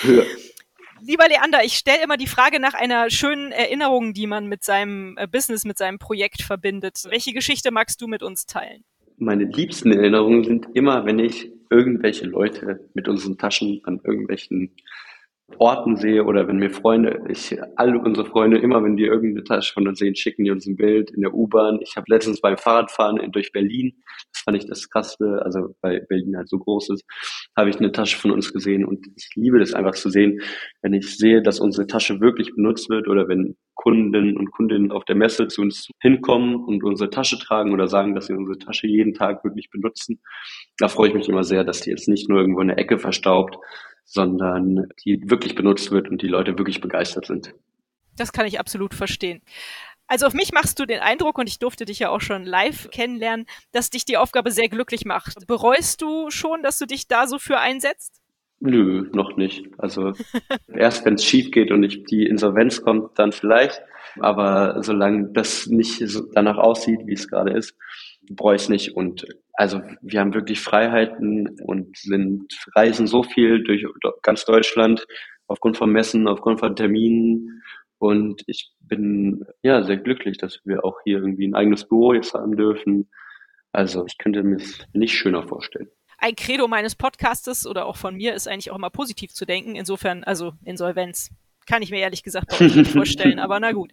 Ja. 0.03 0.23
Lieber 1.01 1.27
Leander, 1.27 1.63
ich 1.63 1.73
stelle 1.73 2.03
immer 2.03 2.17
die 2.17 2.27
Frage 2.27 2.59
nach 2.59 2.73
einer 2.73 3.09
schönen 3.09 3.51
Erinnerung, 3.51 4.13
die 4.13 4.27
man 4.27 4.47
mit 4.47 4.63
seinem 4.63 5.15
äh, 5.17 5.27
Business, 5.27 5.65
mit 5.65 5.77
seinem 5.77 5.99
Projekt 5.99 6.41
verbindet. 6.41 7.03
Welche 7.09 7.33
Geschichte 7.33 7.71
magst 7.71 8.01
du 8.01 8.07
mit 8.07 8.23
uns 8.23 8.45
teilen? 8.45 8.83
Meine 9.17 9.45
liebsten 9.45 9.91
Erinnerungen 9.91 10.43
sind 10.43 10.67
immer, 10.73 11.05
wenn 11.05 11.19
ich 11.19 11.51
irgendwelche 11.69 12.25
Leute 12.25 12.87
mit 12.93 13.07
unseren 13.07 13.37
Taschen 13.37 13.81
an 13.83 13.99
irgendwelchen 14.03 14.71
Orten 15.59 15.95
sehe 15.95 16.25
oder 16.25 16.47
wenn 16.47 16.57
mir 16.57 16.69
Freunde, 16.69 17.21
ich, 17.29 17.57
alle 17.77 17.99
unsere 17.99 18.27
Freunde, 18.27 18.59
immer 18.59 18.83
wenn 18.83 18.97
die 18.97 19.05
irgendeine 19.05 19.43
Tasche 19.43 19.73
von 19.73 19.87
uns 19.87 19.99
sehen, 19.99 20.15
schicken 20.15 20.43
die 20.43 20.51
uns 20.51 20.67
ein 20.67 20.75
Bild 20.75 21.11
in 21.11 21.21
der 21.21 21.33
U-Bahn. 21.33 21.79
Ich 21.81 21.95
habe 21.95 22.05
letztens 22.09 22.41
beim 22.41 22.57
Fahrradfahren 22.57 23.31
durch 23.31 23.51
Berlin, 23.51 23.93
das 24.33 24.41
fand 24.43 24.57
ich 24.57 24.67
das 24.67 24.89
krasseste, 24.89 25.41
also 25.43 25.75
weil 25.81 26.05
Berlin 26.09 26.35
halt 26.35 26.49
so 26.49 26.59
groß 26.59 26.89
ist, 26.89 27.05
habe 27.55 27.69
ich 27.69 27.77
eine 27.77 27.91
Tasche 27.91 28.17
von 28.17 28.31
uns 28.31 28.53
gesehen 28.53 28.85
und 28.85 29.07
ich 29.15 29.29
liebe 29.35 29.59
das 29.59 29.73
einfach 29.73 29.95
zu 29.95 30.09
sehen, 30.09 30.41
wenn 30.81 30.93
ich 30.93 31.17
sehe, 31.17 31.41
dass 31.41 31.59
unsere 31.59 31.87
Tasche 31.87 32.19
wirklich 32.19 32.53
benutzt 32.53 32.89
wird 32.89 33.07
oder 33.07 33.27
wenn 33.27 33.55
Kunden 33.73 34.35
und 34.35 34.51
Kundinnen 34.51 34.91
auf 34.91 35.05
der 35.05 35.15
Messe 35.15 35.47
zu 35.47 35.61
uns 35.61 35.89
hinkommen 36.01 36.55
und 36.55 36.83
unsere 36.83 37.09
Tasche 37.09 37.39
tragen 37.39 37.73
oder 37.73 37.87
sagen, 37.87 38.15
dass 38.15 38.25
sie 38.25 38.33
unsere 38.33 38.57
Tasche 38.57 38.87
jeden 38.87 39.13
Tag 39.13 39.43
wirklich 39.43 39.69
benutzen. 39.69 40.19
Da 40.77 40.87
freue 40.87 41.09
ich 41.09 41.15
mich 41.15 41.29
immer 41.29 41.43
sehr, 41.43 41.63
dass 41.63 41.81
die 41.81 41.91
jetzt 41.91 42.07
nicht 42.07 42.27
nur 42.27 42.39
irgendwo 42.39 42.61
in 42.61 42.67
der 42.67 42.79
Ecke 42.79 42.97
verstaubt, 42.97 43.57
sondern 44.07 44.87
die 45.03 45.29
wirklich 45.29 45.53
benutzt 45.53 45.91
wird 45.91 46.09
und 46.09 46.21
die 46.21 46.27
Leute 46.27 46.57
wirklich 46.57 46.81
begeistert 46.81 47.25
sind. 47.25 47.53
Das 48.15 48.31
kann 48.31 48.47
ich 48.47 48.59
absolut 48.59 48.95
verstehen. 48.95 49.41
Also 50.07 50.25
auf 50.25 50.33
mich 50.33 50.53
machst 50.53 50.79
du 50.79 50.85
den 50.85 51.01
Eindruck, 51.01 51.37
und 51.37 51.47
ich 51.47 51.59
durfte 51.59 51.83
dich 51.83 51.99
ja 51.99 52.09
auch 52.09 52.21
schon 52.21 52.45
live 52.45 52.89
kennenlernen, 52.89 53.45
dass 53.73 53.89
dich 53.89 54.05
die 54.05 54.15
Aufgabe 54.15 54.51
sehr 54.51 54.69
glücklich 54.69 55.03
macht. 55.03 55.45
Bereust 55.45 56.01
du 56.01 56.31
schon, 56.31 56.63
dass 56.63 56.79
du 56.79 56.85
dich 56.85 57.09
da 57.09 57.27
so 57.27 57.37
für 57.37 57.59
einsetzt? 57.59 58.21
Nö, 58.61 59.09
noch 59.11 59.35
nicht. 59.35 59.67
Also 59.77 60.13
erst 60.73 61.05
wenn 61.05 61.15
es 61.15 61.25
schief 61.25 61.51
geht 61.51 61.71
und 61.71 61.83
ich 61.83 62.05
die 62.05 62.25
Insolvenz 62.25 62.81
kommt, 62.81 63.19
dann 63.19 63.33
vielleicht. 63.33 63.81
Aber 64.19 64.81
solange 64.81 65.33
das 65.33 65.67
nicht 65.67 66.01
so 66.07 66.21
danach 66.33 66.57
aussieht, 66.57 67.01
wie 67.05 67.13
es 67.13 67.27
gerade 67.27 67.51
ist, 67.51 67.75
es 68.29 68.69
nicht. 68.69 68.95
Und 68.95 69.25
also 69.53 69.81
wir 70.01 70.19
haben 70.19 70.33
wirklich 70.33 70.59
Freiheiten 70.59 71.59
und 71.61 71.97
sind 71.97 72.53
reisen 72.75 73.07
so 73.07 73.23
viel 73.23 73.63
durch 73.63 73.85
ganz 74.21 74.45
Deutschland 74.45 75.05
aufgrund 75.47 75.77
von 75.77 75.91
Messen, 75.91 76.27
aufgrund 76.27 76.59
von 76.59 76.75
Terminen. 76.75 77.63
Und 77.99 78.43
ich 78.47 78.71
bin 78.79 79.45
ja 79.63 79.83
sehr 79.83 79.97
glücklich, 79.97 80.37
dass 80.37 80.59
wir 80.65 80.85
auch 80.85 80.97
hier 81.03 81.17
irgendwie 81.17 81.47
ein 81.47 81.55
eigenes 81.55 81.87
Büro 81.87 82.13
jetzt 82.13 82.33
haben 82.33 82.55
dürfen. 82.55 83.09
Also 83.71 84.05
ich 84.05 84.17
könnte 84.17 84.43
mir 84.43 84.57
es 84.57 84.85
nicht 84.93 85.13
schöner 85.13 85.47
vorstellen. 85.47 85.89
Ein 86.19 86.35
Credo 86.35 86.67
meines 86.67 86.95
Podcastes 86.95 87.67
oder 87.67 87.85
auch 87.85 87.95
von 87.95 88.15
mir 88.15 88.33
ist 88.33 88.47
eigentlich 88.47 88.71
auch 88.71 88.77
immer 88.77 88.89
positiv 88.89 89.33
zu 89.33 89.45
denken. 89.45 89.75
Insofern, 89.75 90.23
also 90.23 90.53
Insolvenz 90.63 91.29
kann 91.67 91.81
ich 91.81 91.91
mir 91.91 91.99
ehrlich 91.99 92.23
gesagt 92.23 92.59
nicht 92.59 92.87
vorstellen, 92.91 93.39
aber 93.39 93.59
na 93.59 93.71
gut. 93.73 93.91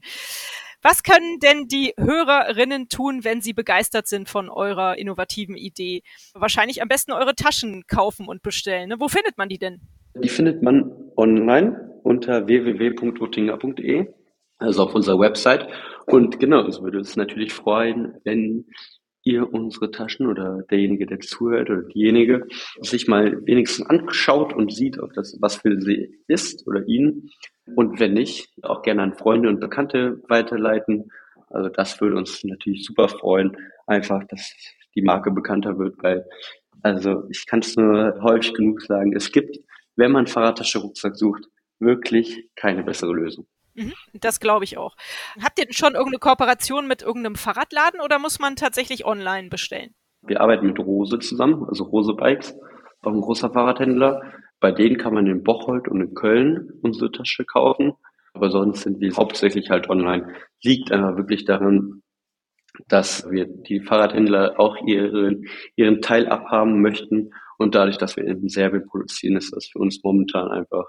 Was 0.87 1.03
können 1.03 1.39
denn 1.39 1.67
die 1.67 1.95
Hörerinnen 1.99 2.91
tun, 2.91 3.25
wenn 3.25 3.41
sie 3.41 3.55
begeistert 3.55 4.07
sind 4.07 4.29
von 4.29 4.51
eurer 4.51 4.99
innovativen 4.99 5.57
Idee? 5.57 6.03
Wahrscheinlich 6.35 6.83
am 6.83 6.89
besten 6.89 7.13
eure 7.13 7.35
Taschen 7.35 7.87
kaufen 7.87 8.29
und 8.29 8.43
bestellen. 8.43 8.91
Ne? 8.91 8.97
Wo 9.01 9.09
findet 9.09 9.39
man 9.39 9.49
die 9.49 9.57
denn? 9.57 9.81
Die 10.15 10.29
findet 10.29 10.63
man 10.63 10.93
online 11.17 11.91
unter 12.03 12.47
www.oettinger.de, 12.47 14.09
also 14.59 14.83
auf 14.83 14.95
unserer 14.95 15.19
Website. 15.19 15.67
Und 16.05 16.39
genau, 16.39 16.67
es 16.67 16.83
würde 16.83 16.99
uns 16.99 17.17
natürlich 17.17 17.55
freuen, 17.55 18.19
wenn 18.25 18.67
ihr 19.25 19.53
unsere 19.53 19.91
Taschen 19.91 20.27
oder 20.27 20.63
derjenige, 20.71 21.07
der 21.07 21.21
zuhört 21.21 21.71
oder 21.71 21.83
diejenige, 21.83 22.47
sich 22.83 23.09
mal 23.09 23.45
wenigstens 23.47 23.87
anschaut 23.87 24.53
und 24.53 24.73
sieht, 24.73 24.99
ob 24.99 25.13
das 25.15 25.37
was 25.41 25.57
für 25.57 25.81
sie 25.81 26.15
ist 26.29 26.67
oder 26.67 26.87
ihn. 26.87 27.31
Und 27.75 27.99
wenn 27.99 28.13
nicht, 28.13 28.51
auch 28.63 28.83
gerne 28.83 29.03
an 29.03 29.15
Freunde 29.15 29.49
und 29.49 29.61
Bekannte 29.61 30.23
weiterleiten. 30.29 31.11
Also 31.49 31.71
das 31.71 32.01
würde 32.01 32.17
uns 32.17 32.45
natürlich 32.45 32.85
super 32.85 33.09
freuen, 33.09 33.57
einfach, 33.87 34.23
dass 34.29 34.55
die 34.95 35.03
Marke 35.03 35.31
bekannter 35.31 35.79
wird, 35.79 35.97
weil, 36.03 36.25
also 36.83 37.25
ich 37.31 37.47
kann 37.47 37.61
es 37.61 37.77
nur 37.77 38.21
häufig 38.23 38.55
genug 38.55 38.83
sagen, 38.83 39.15
es 39.17 39.33
gibt, 39.33 39.59
wenn 39.97 40.13
man 40.13 40.27
Fahrradtasche 40.27 40.79
Rucksack 40.79 41.17
sucht, 41.17 41.45
wirklich 41.79 42.49
keine 42.57 42.83
bessere 42.83 43.13
Lösung. 43.13 43.47
Mhm, 43.75 43.93
das 44.13 44.41
glaube 44.41 44.65
ich 44.65 44.79
auch. 44.79 44.97
Habt 45.43 45.59
ihr 45.59 45.67
schon 45.71 45.95
irgendeine 45.95 46.19
Kooperation 46.19 46.87
mit 46.87 47.03
irgendeinem 47.03 47.35
Fahrradladen 47.35 48.01
oder 48.01 48.19
muss 48.19 48.39
man 48.39 48.57
tatsächlich 48.57 49.05
online 49.05 49.49
bestellen? 49.49 49.95
Wir 50.23 50.41
arbeiten 50.41 50.67
mit 50.67 50.79
Rose 50.79 51.19
zusammen, 51.19 51.65
also 51.69 51.85
Rose 51.85 52.15
Bikes, 52.15 52.55
auch 53.03 53.13
ein 53.13 53.21
großer 53.21 53.51
Fahrradhändler. 53.51 54.23
Bei 54.61 54.73
denen 54.73 54.97
kann 54.97 55.13
man 55.13 55.27
in 55.27 55.43
Bocholt 55.43 55.89
und 55.89 56.01
in 56.01 56.15
Köln 56.15 56.71
unsere 56.83 57.11
Tasche 57.13 57.45
kaufen. 57.45 57.93
Aber 58.33 58.51
sonst 58.51 58.83
sind 58.83 59.01
wir 59.01 59.15
hauptsächlich 59.15 59.71
halt 59.71 59.91
online. 59.91 60.35
Liegt 60.63 60.91
einfach 60.91 61.17
wirklich 61.17 61.45
daran, 61.45 62.03
dass 62.89 63.31
wir 63.31 63.47
die 63.47 63.81
Fahrradhändler 63.81 64.59
auch 64.59 64.77
ihren, 64.87 65.47
ihren 65.77 66.01
Teil 66.01 66.29
abhaben 66.29 66.81
möchten. 66.81 67.31
Und 67.59 67.75
dadurch, 67.75 67.99
dass 67.99 68.17
wir 68.17 68.25
in 68.25 68.49
Serbien 68.49 68.87
produzieren, 68.87 69.37
ist 69.37 69.55
das 69.55 69.67
für 69.67 69.79
uns 69.79 70.03
momentan 70.03 70.49
einfach 70.49 70.87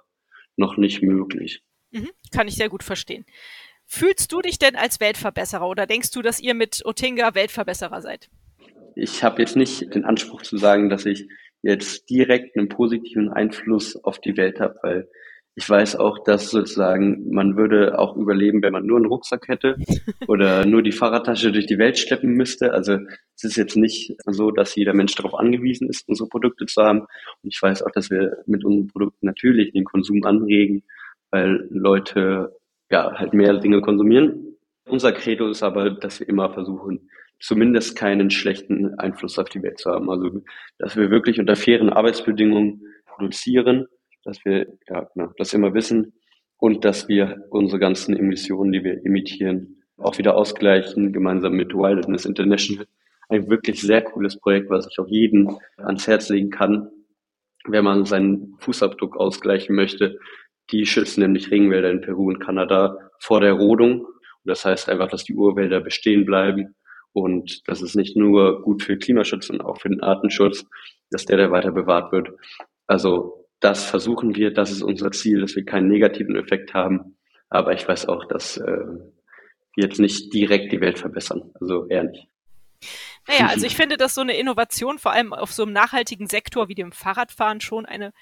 noch 0.56 0.78
nicht 0.78 1.04
möglich. 1.04 1.62
Mhm, 1.96 2.10
kann 2.32 2.48
ich 2.48 2.56
sehr 2.56 2.68
gut 2.68 2.84
verstehen. 2.84 3.26
Fühlst 3.86 4.32
du 4.32 4.42
dich 4.42 4.60
denn 4.60 4.76
als 4.76 5.00
Weltverbesserer 5.00 5.68
oder 5.68 5.88
denkst 5.88 6.12
du, 6.12 6.22
dass 6.22 6.42
ihr 6.42 6.54
mit 6.54 6.82
Otinga 6.84 7.36
Weltverbesserer 7.36 8.02
seid? 8.02 8.30
Ich 8.96 9.24
habe 9.24 9.42
jetzt 9.42 9.56
nicht 9.56 9.94
den 9.96 10.04
Anspruch 10.04 10.42
zu 10.42 10.58
sagen, 10.58 10.90
dass 10.90 11.06
ich 11.06 11.28
jetzt 11.62 12.10
direkt 12.10 12.58
einen 12.58 12.68
positiven 12.68 13.30
Einfluss 13.30 13.96
auf 13.96 14.20
die 14.20 14.36
Welt 14.36 14.60
habe, 14.60 14.76
weil 14.82 15.10
ich 15.58 15.70
weiß 15.70 15.96
auch, 15.96 16.22
dass 16.26 16.50
sozusagen 16.52 17.30
man 17.30 17.56
würde 17.56 17.98
auch 17.98 18.18
überleben, 18.18 18.62
wenn 18.62 18.74
man 18.74 18.86
nur 18.86 18.98
einen 18.98 19.06
Rucksack 19.06 19.48
hätte 19.48 19.78
oder 20.28 20.66
nur 20.66 20.82
die 20.82 20.92
Fahrradtasche 20.92 21.54
durch 21.54 21.66
die 21.66 21.78
Welt 21.78 21.98
schleppen 21.98 22.34
müsste. 22.34 22.74
Also 22.74 22.98
es 23.36 23.44
ist 23.46 23.56
jetzt 23.56 23.78
nicht 23.78 24.18
so, 24.26 24.52
dass 24.52 24.76
jeder 24.76 24.94
Mensch 24.94 25.16
darauf 25.16 25.34
angewiesen 25.34 25.90
ist, 25.90 26.10
unsere 26.10 26.28
Produkte 26.28 26.66
zu 26.66 26.84
haben. 26.84 27.02
Und 27.02 27.54
ich 27.54 27.62
weiß 27.62 27.84
auch, 27.84 27.92
dass 27.92 28.10
wir 28.10 28.44
mit 28.48 28.66
unseren 28.66 28.88
Produkten 28.88 29.28
natürlich 29.28 29.72
den 29.72 29.86
Konsum 29.86 30.24
anregen 30.26 30.84
weil 31.36 31.68
Leute 31.70 32.56
ja 32.90 33.12
halt 33.12 33.34
mehr 33.34 33.58
Dinge 33.58 33.82
konsumieren. 33.82 34.56
Unser 34.88 35.12
Credo 35.12 35.50
ist 35.50 35.64
aber, 35.64 35.90
dass 35.90 36.22
wir 36.22 36.30
immer 36.30 36.54
versuchen, 36.54 37.10
zumindest 37.42 37.98
keinen 37.98 38.30
schlechten 38.30 38.98
Einfluss 39.00 39.38
auf 39.38 39.50
die 39.50 39.62
Welt 39.62 39.78
zu 39.78 39.92
haben. 39.92 40.10
Also, 40.10 40.44
dass 40.78 40.96
wir 40.96 41.10
wirklich 41.10 41.38
unter 41.38 41.58
fairen 41.58 41.90
Arbeitsbedingungen 41.90 42.84
produzieren, 43.06 43.88
dass 44.24 44.46
wir 44.46 44.68
ja, 44.88 45.10
genau, 45.14 45.34
das 45.38 45.54
immer 45.54 45.74
wissen 45.74 46.14
und 46.58 46.86
dass 46.86 47.10
wir 47.10 47.44
unsere 47.50 47.80
ganzen 47.80 48.16
Emissionen, 48.16 48.72
die 48.72 48.86
wir 48.86 49.06
emittieren, 49.06 49.84
auch 49.98 50.18
wieder 50.18 50.38
ausgleichen, 50.38 51.12
gemeinsam 51.12 51.54
mit 51.54 51.74
Wilderness 51.74 52.24
International. 52.24 52.88
Ein 53.28 53.50
wirklich 53.50 53.82
sehr 53.82 54.04
cooles 54.04 54.40
Projekt, 54.40 54.70
was 54.70 54.88
ich 54.90 54.98
auch 55.00 55.08
jedem 55.10 55.58
ans 55.76 56.08
Herz 56.08 56.30
legen 56.30 56.50
kann, 56.50 56.92
wenn 57.68 57.84
man 57.84 58.06
seinen 58.06 58.56
Fußabdruck 58.60 59.18
ausgleichen 59.18 59.76
möchte, 59.76 60.18
die 60.72 60.86
schützen 60.86 61.22
nämlich 61.22 61.52
Regenwälder 61.52 61.92
in 61.92 62.02
Peru 62.02 62.28
und 62.28 62.40
Kanada 62.40 62.98
vor 63.20 63.42
der 63.42 63.54
Rodung. 63.54 64.02
Und 64.02 64.46
das 64.46 64.66
heißt 64.66 64.90
einfach, 64.90 65.10
dass 65.10 65.24
die 65.24 65.36
Urwälder 65.36 65.80
bestehen 65.80 66.26
bleiben. 66.26 66.76
Und 67.14 67.68
das 67.68 67.82
ist 67.82 67.96
nicht 67.96 68.18
nur 68.18 68.62
gut 68.62 68.84
für 68.84 68.98
Klimaschutz, 68.98 69.48
sondern 69.48 69.68
auch 69.68 69.80
für 69.80 69.90
den 69.90 70.02
Artenschutz, 70.02 70.66
dass 71.12 71.26
der, 71.26 71.38
der 71.38 71.52
weiter 71.52 71.72
bewahrt 71.72 72.12
wird. 72.12 72.30
Also 72.88 73.46
das 73.60 73.86
versuchen 73.86 74.36
wir, 74.36 74.54
das 74.54 74.72
ist 74.72 74.82
unser 74.82 75.12
Ziel, 75.12 75.42
dass 75.42 75.56
wir 75.56 75.64
keinen 75.64 75.88
negativen 75.88 76.36
Effekt 76.36 76.74
haben. 76.74 77.18
Aber 77.50 77.74
ich 77.74 77.88
weiß 77.88 78.10
auch, 78.10 78.26
dass 78.26 78.58
äh, 78.58 78.86
wir 79.76 79.84
jetzt 79.84 80.00
nicht 80.00 80.34
direkt 80.34 80.72
die 80.72 80.82
Welt 80.82 81.00
verbessern. 81.00 81.52
Also 81.60 81.88
eher 81.88 82.04
nicht. 82.04 82.28
Naja, 83.28 83.48
also 83.48 83.66
ich 83.66 83.76
finde, 83.76 83.98
dass 83.98 84.14
so 84.14 84.22
eine 84.22 84.38
Innovation 84.38 85.00
vor 85.00 85.14
allem 85.14 85.34
auf 85.34 85.52
so 85.52 85.64
einem 85.64 85.74
nachhaltigen 85.74 86.28
Sektor 86.28 86.68
wie 86.68 86.76
dem 86.76 86.92
Fahrradfahren 86.92 87.62
schon 87.62 87.86
eine 87.86 88.14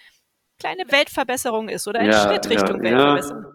kleine 0.59 0.83
Weltverbesserung 0.89 1.69
ist 1.69 1.87
oder 1.87 1.99
ein 1.99 2.07
ja, 2.07 2.27
Schritt 2.27 2.49
Richtung 2.49 2.77
ja, 2.77 2.91
Weltverbesserung. 2.91 3.45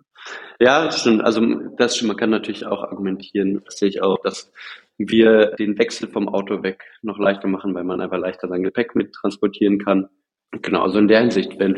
Ja. 0.61 0.85
ja, 0.85 0.93
stimmt. 0.93 1.23
Also 1.23 1.41
das 1.77 1.97
stimmt. 1.97 2.09
Man 2.09 2.17
kann 2.17 2.31
natürlich 2.31 2.67
auch 2.67 2.83
argumentieren, 2.83 3.63
das 3.65 3.79
sehe 3.79 3.89
ich 3.89 4.03
auch, 4.03 4.19
dass 4.23 4.53
wir 4.99 5.53
den 5.59 5.79
Wechsel 5.79 6.09
vom 6.09 6.29
Auto 6.29 6.63
weg 6.63 6.85
noch 7.03 7.19
leichter 7.19 7.49
machen, 7.49 7.75
weil 7.75 7.85
man 7.85 8.01
einfach 8.01 8.19
leichter 8.19 8.49
sein 8.49 8.63
Gepäck 8.63 8.95
mit 8.95 9.13
transportieren 9.13 9.79
kann. 9.79 10.09
Genau, 10.63 10.83
also 10.83 10.99
in 10.99 11.09
der 11.09 11.21
Hinsicht, 11.21 11.59
wenn 11.59 11.75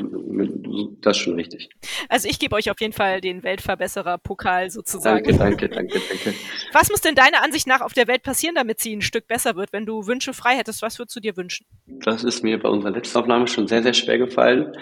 das 1.01 1.17
ist 1.17 1.25
schon 1.25 1.35
richtig. 1.35 1.71
Also 2.09 2.29
ich 2.29 2.39
gebe 2.39 2.55
euch 2.55 2.71
auf 2.71 2.81
jeden 2.81 2.93
Fall 2.93 3.21
den 3.21 3.43
Weltverbesserer-Pokal 3.43 4.71
sozusagen. 4.71 5.25
Danke, 5.25 5.37
danke, 5.37 5.69
danke, 5.69 6.01
danke. 6.09 6.39
Was 6.73 6.89
muss 6.89 7.01
denn 7.01 7.17
deiner 7.17 7.43
Ansicht 7.43 7.67
nach 7.67 7.81
auf 7.81 7.95
der 7.95 8.07
Welt 8.07 8.23
passieren, 8.23 8.55
damit 8.55 8.79
sie 8.79 8.95
ein 8.95 9.03
Stück 9.03 9.27
besser 9.27 9.57
wird? 9.57 9.73
Wenn 9.73 9.87
du 9.87 10.07
Wünsche 10.07 10.33
frei 10.33 10.55
hättest, 10.55 10.83
was 10.83 11.01
würdest 11.01 11.17
du 11.17 11.21
dir 11.21 11.37
wünschen? 11.37 11.67
Das 11.87 12.23
ist 12.23 12.45
mir 12.45 12.61
bei 12.61 12.69
unserer 12.69 12.93
letzten 12.93 13.19
Aufnahme 13.19 13.49
schon 13.49 13.67
sehr, 13.67 13.83
sehr 13.83 13.93
schwer 13.93 14.19
gefallen. 14.19 14.73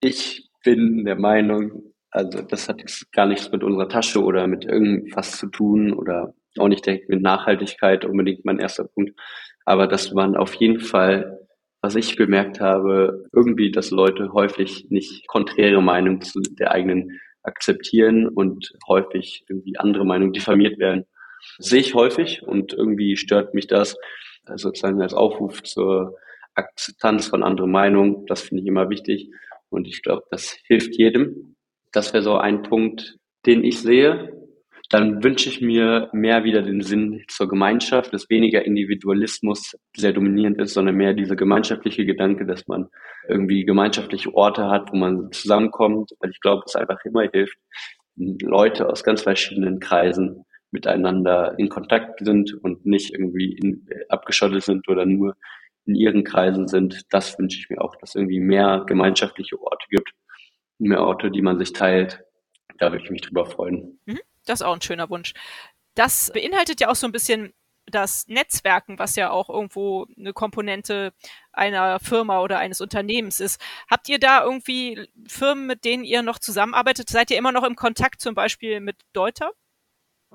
Ich 0.00 0.48
bin 0.64 1.04
der 1.04 1.16
Meinung, 1.16 1.94
also 2.10 2.42
das 2.42 2.68
hat 2.68 2.80
jetzt 2.80 3.10
gar 3.12 3.26
nichts 3.26 3.50
mit 3.50 3.62
unserer 3.62 3.88
Tasche 3.88 4.22
oder 4.22 4.46
mit 4.46 4.64
irgendwas 4.64 5.32
zu 5.38 5.48
tun 5.48 5.92
oder 5.92 6.34
auch 6.58 6.68
nicht 6.68 6.86
direkt 6.86 7.08
mit 7.08 7.22
Nachhaltigkeit 7.22 8.04
unbedingt 8.04 8.44
mein 8.44 8.58
erster 8.58 8.84
Punkt. 8.84 9.18
Aber 9.64 9.86
dass 9.86 10.12
man 10.12 10.36
auf 10.36 10.54
jeden 10.54 10.80
Fall, 10.80 11.40
was 11.82 11.94
ich 11.96 12.16
bemerkt 12.16 12.60
habe, 12.60 13.24
irgendwie, 13.32 13.70
dass 13.70 13.90
Leute 13.90 14.32
häufig 14.32 14.86
nicht 14.90 15.26
konträre 15.28 15.82
Meinungen 15.82 16.20
zu 16.20 16.40
der 16.40 16.72
eigenen 16.72 17.20
akzeptieren 17.42 18.28
und 18.28 18.72
häufig 18.88 19.44
irgendwie 19.48 19.78
andere 19.78 20.04
Meinungen 20.04 20.32
diffamiert 20.32 20.78
werden. 20.78 21.04
Das 21.58 21.68
sehe 21.68 21.80
ich 21.80 21.94
häufig 21.94 22.42
und 22.42 22.72
irgendwie 22.72 23.16
stört 23.16 23.54
mich 23.54 23.66
das 23.66 23.96
sozusagen 24.56 25.00
als 25.00 25.14
Aufruf 25.14 25.62
zur 25.62 26.16
Akzeptanz 26.54 27.28
von 27.28 27.42
anderen 27.42 27.70
Meinungen. 27.70 28.26
Das 28.26 28.42
finde 28.42 28.62
ich 28.62 28.68
immer 28.68 28.88
wichtig. 28.90 29.30
Und 29.70 29.86
ich 29.86 30.02
glaube, 30.02 30.22
das 30.30 30.56
hilft 30.66 30.96
jedem. 30.96 31.56
Das 31.92 32.12
wäre 32.12 32.22
so 32.22 32.36
ein 32.36 32.62
Punkt, 32.62 33.16
den 33.46 33.64
ich 33.64 33.80
sehe. 33.80 34.32
Dann 34.90 35.24
wünsche 35.24 35.48
ich 35.48 35.60
mir 35.60 36.10
mehr 36.12 36.44
wieder 36.44 36.62
den 36.62 36.80
Sinn 36.80 37.24
zur 37.28 37.48
Gemeinschaft, 37.48 38.12
dass 38.12 38.30
weniger 38.30 38.64
Individualismus 38.64 39.76
sehr 39.96 40.12
dominierend 40.12 40.60
ist, 40.60 40.74
sondern 40.74 40.94
mehr 40.94 41.12
dieser 41.12 41.34
gemeinschaftliche 41.34 42.06
Gedanke, 42.06 42.46
dass 42.46 42.68
man 42.68 42.88
irgendwie 43.28 43.64
gemeinschaftliche 43.64 44.32
Orte 44.32 44.68
hat, 44.68 44.92
wo 44.92 44.96
man 44.96 45.32
zusammenkommt. 45.32 46.12
Weil 46.20 46.30
ich 46.30 46.40
glaube, 46.40 46.62
es 46.66 46.76
einfach 46.76 47.04
immer 47.04 47.28
hilft, 47.32 47.58
Leute 48.16 48.88
aus 48.88 49.02
ganz 49.02 49.22
verschiedenen 49.22 49.80
Kreisen 49.80 50.44
miteinander 50.70 51.54
in 51.58 51.68
Kontakt 51.68 52.24
sind 52.24 52.54
und 52.62 52.86
nicht 52.86 53.12
irgendwie 53.12 53.54
in, 53.54 53.86
abgeschottet 54.08 54.62
sind 54.62 54.88
oder 54.88 55.06
nur 55.06 55.36
in 55.86 55.94
ihren 55.94 56.24
Kreisen 56.24 56.68
sind. 56.68 57.02
Das 57.10 57.38
wünsche 57.38 57.58
ich 57.58 57.70
mir 57.70 57.80
auch, 57.80 57.96
dass 57.96 58.10
es 58.10 58.14
irgendwie 58.16 58.40
mehr 58.40 58.84
gemeinschaftliche 58.86 59.60
Orte 59.60 59.86
gibt, 59.88 60.10
mehr 60.78 61.02
Orte, 61.02 61.30
die 61.30 61.42
man 61.42 61.58
sich 61.58 61.72
teilt. 61.72 62.22
Da 62.78 62.92
würde 62.92 63.04
ich 63.04 63.10
mich 63.10 63.22
drüber 63.22 63.46
freuen. 63.46 64.00
Mhm, 64.04 64.20
das 64.44 64.60
ist 64.60 64.66
auch 64.66 64.74
ein 64.74 64.82
schöner 64.82 65.08
Wunsch. 65.08 65.32
Das 65.94 66.30
beinhaltet 66.32 66.80
ja 66.80 66.90
auch 66.90 66.96
so 66.96 67.06
ein 67.06 67.12
bisschen 67.12 67.54
das 67.86 68.26
Netzwerken, 68.26 68.98
was 68.98 69.16
ja 69.16 69.30
auch 69.30 69.48
irgendwo 69.48 70.06
eine 70.18 70.32
Komponente 70.32 71.12
einer 71.52 72.00
Firma 72.00 72.40
oder 72.40 72.58
eines 72.58 72.80
Unternehmens 72.80 73.40
ist. 73.40 73.60
Habt 73.88 74.08
ihr 74.08 74.18
da 74.18 74.42
irgendwie 74.42 75.08
Firmen, 75.28 75.66
mit 75.66 75.84
denen 75.84 76.04
ihr 76.04 76.22
noch 76.22 76.38
zusammenarbeitet? 76.38 77.08
Seid 77.08 77.30
ihr 77.30 77.38
immer 77.38 77.52
noch 77.52 77.62
im 77.62 77.76
Kontakt 77.76 78.20
zum 78.20 78.34
Beispiel 78.34 78.80
mit 78.80 78.96
Deuter? 79.12 79.52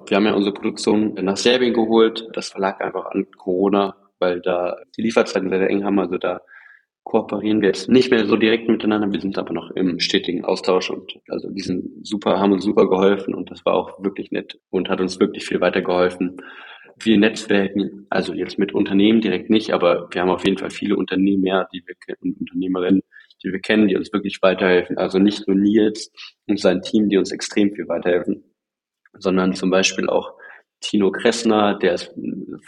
Wir 0.07 0.17
haben 0.17 0.25
ja 0.25 0.33
unsere 0.33 0.53
Produktion 0.53 1.13
nach 1.15 1.37
Serbien 1.37 1.73
geholt. 1.73 2.27
Das 2.33 2.49
verlag 2.49 2.81
einfach 2.81 3.05
an 3.07 3.29
Corona 3.31 3.95
weil 4.21 4.39
da 4.39 4.77
die 4.95 5.01
Lieferzeiten 5.01 5.49
sehr, 5.49 5.59
sehr 5.59 5.69
eng 5.69 5.83
haben. 5.83 5.99
Also 5.99 6.17
da 6.17 6.41
kooperieren 7.03 7.61
wir 7.61 7.69
jetzt 7.69 7.89
nicht 7.89 8.11
mehr 8.11 8.25
so 8.25 8.37
direkt 8.37 8.69
miteinander. 8.69 9.11
Wir 9.11 9.19
sind 9.19 9.37
aber 9.37 9.53
noch 9.53 9.71
im 9.71 9.99
stetigen 9.99 10.45
Austausch 10.45 10.89
und 10.91 11.19
also 11.27 11.49
die 11.49 11.61
sind 11.61 12.05
super, 12.05 12.39
haben 12.39 12.53
uns 12.53 12.63
super 12.63 12.87
geholfen 12.87 13.33
und 13.33 13.49
das 13.49 13.65
war 13.65 13.73
auch 13.73 14.03
wirklich 14.03 14.31
nett 14.31 14.59
und 14.69 14.89
hat 14.89 15.01
uns 15.01 15.19
wirklich 15.19 15.45
viel 15.45 15.61
weitergeholfen. 15.61 16.37
Wir 16.99 17.17
netzwerken, 17.17 18.05
also 18.09 18.33
jetzt 18.33 18.59
mit 18.59 18.73
Unternehmen 18.73 19.21
direkt 19.21 19.49
nicht, 19.49 19.73
aber 19.73 20.07
wir 20.11 20.21
haben 20.21 20.29
auf 20.29 20.45
jeden 20.45 20.59
Fall 20.59 20.69
viele 20.69 20.95
Unternehmer, 20.95 21.67
die 21.73 21.83
wir 21.85 21.95
kennen, 21.95 22.35
Unternehmerinnen, 22.39 23.01
die 23.43 23.51
wir 23.51 23.59
kennen, 23.59 23.87
die 23.87 23.95
uns 23.95 24.13
wirklich 24.13 24.39
weiterhelfen. 24.43 24.97
Also 24.97 25.17
nicht 25.17 25.47
nur 25.47 25.57
Nils 25.57 26.11
und 26.47 26.59
sein 26.59 26.83
Team, 26.83 27.09
die 27.09 27.17
uns 27.17 27.31
extrem 27.31 27.73
viel 27.73 27.87
weiterhelfen, 27.87 28.43
sondern 29.17 29.53
zum 29.53 29.71
Beispiel 29.71 30.07
auch 30.07 30.33
Tino 30.81 31.11
Kressner, 31.11 31.75
der 31.75 31.93
ist 31.93 32.13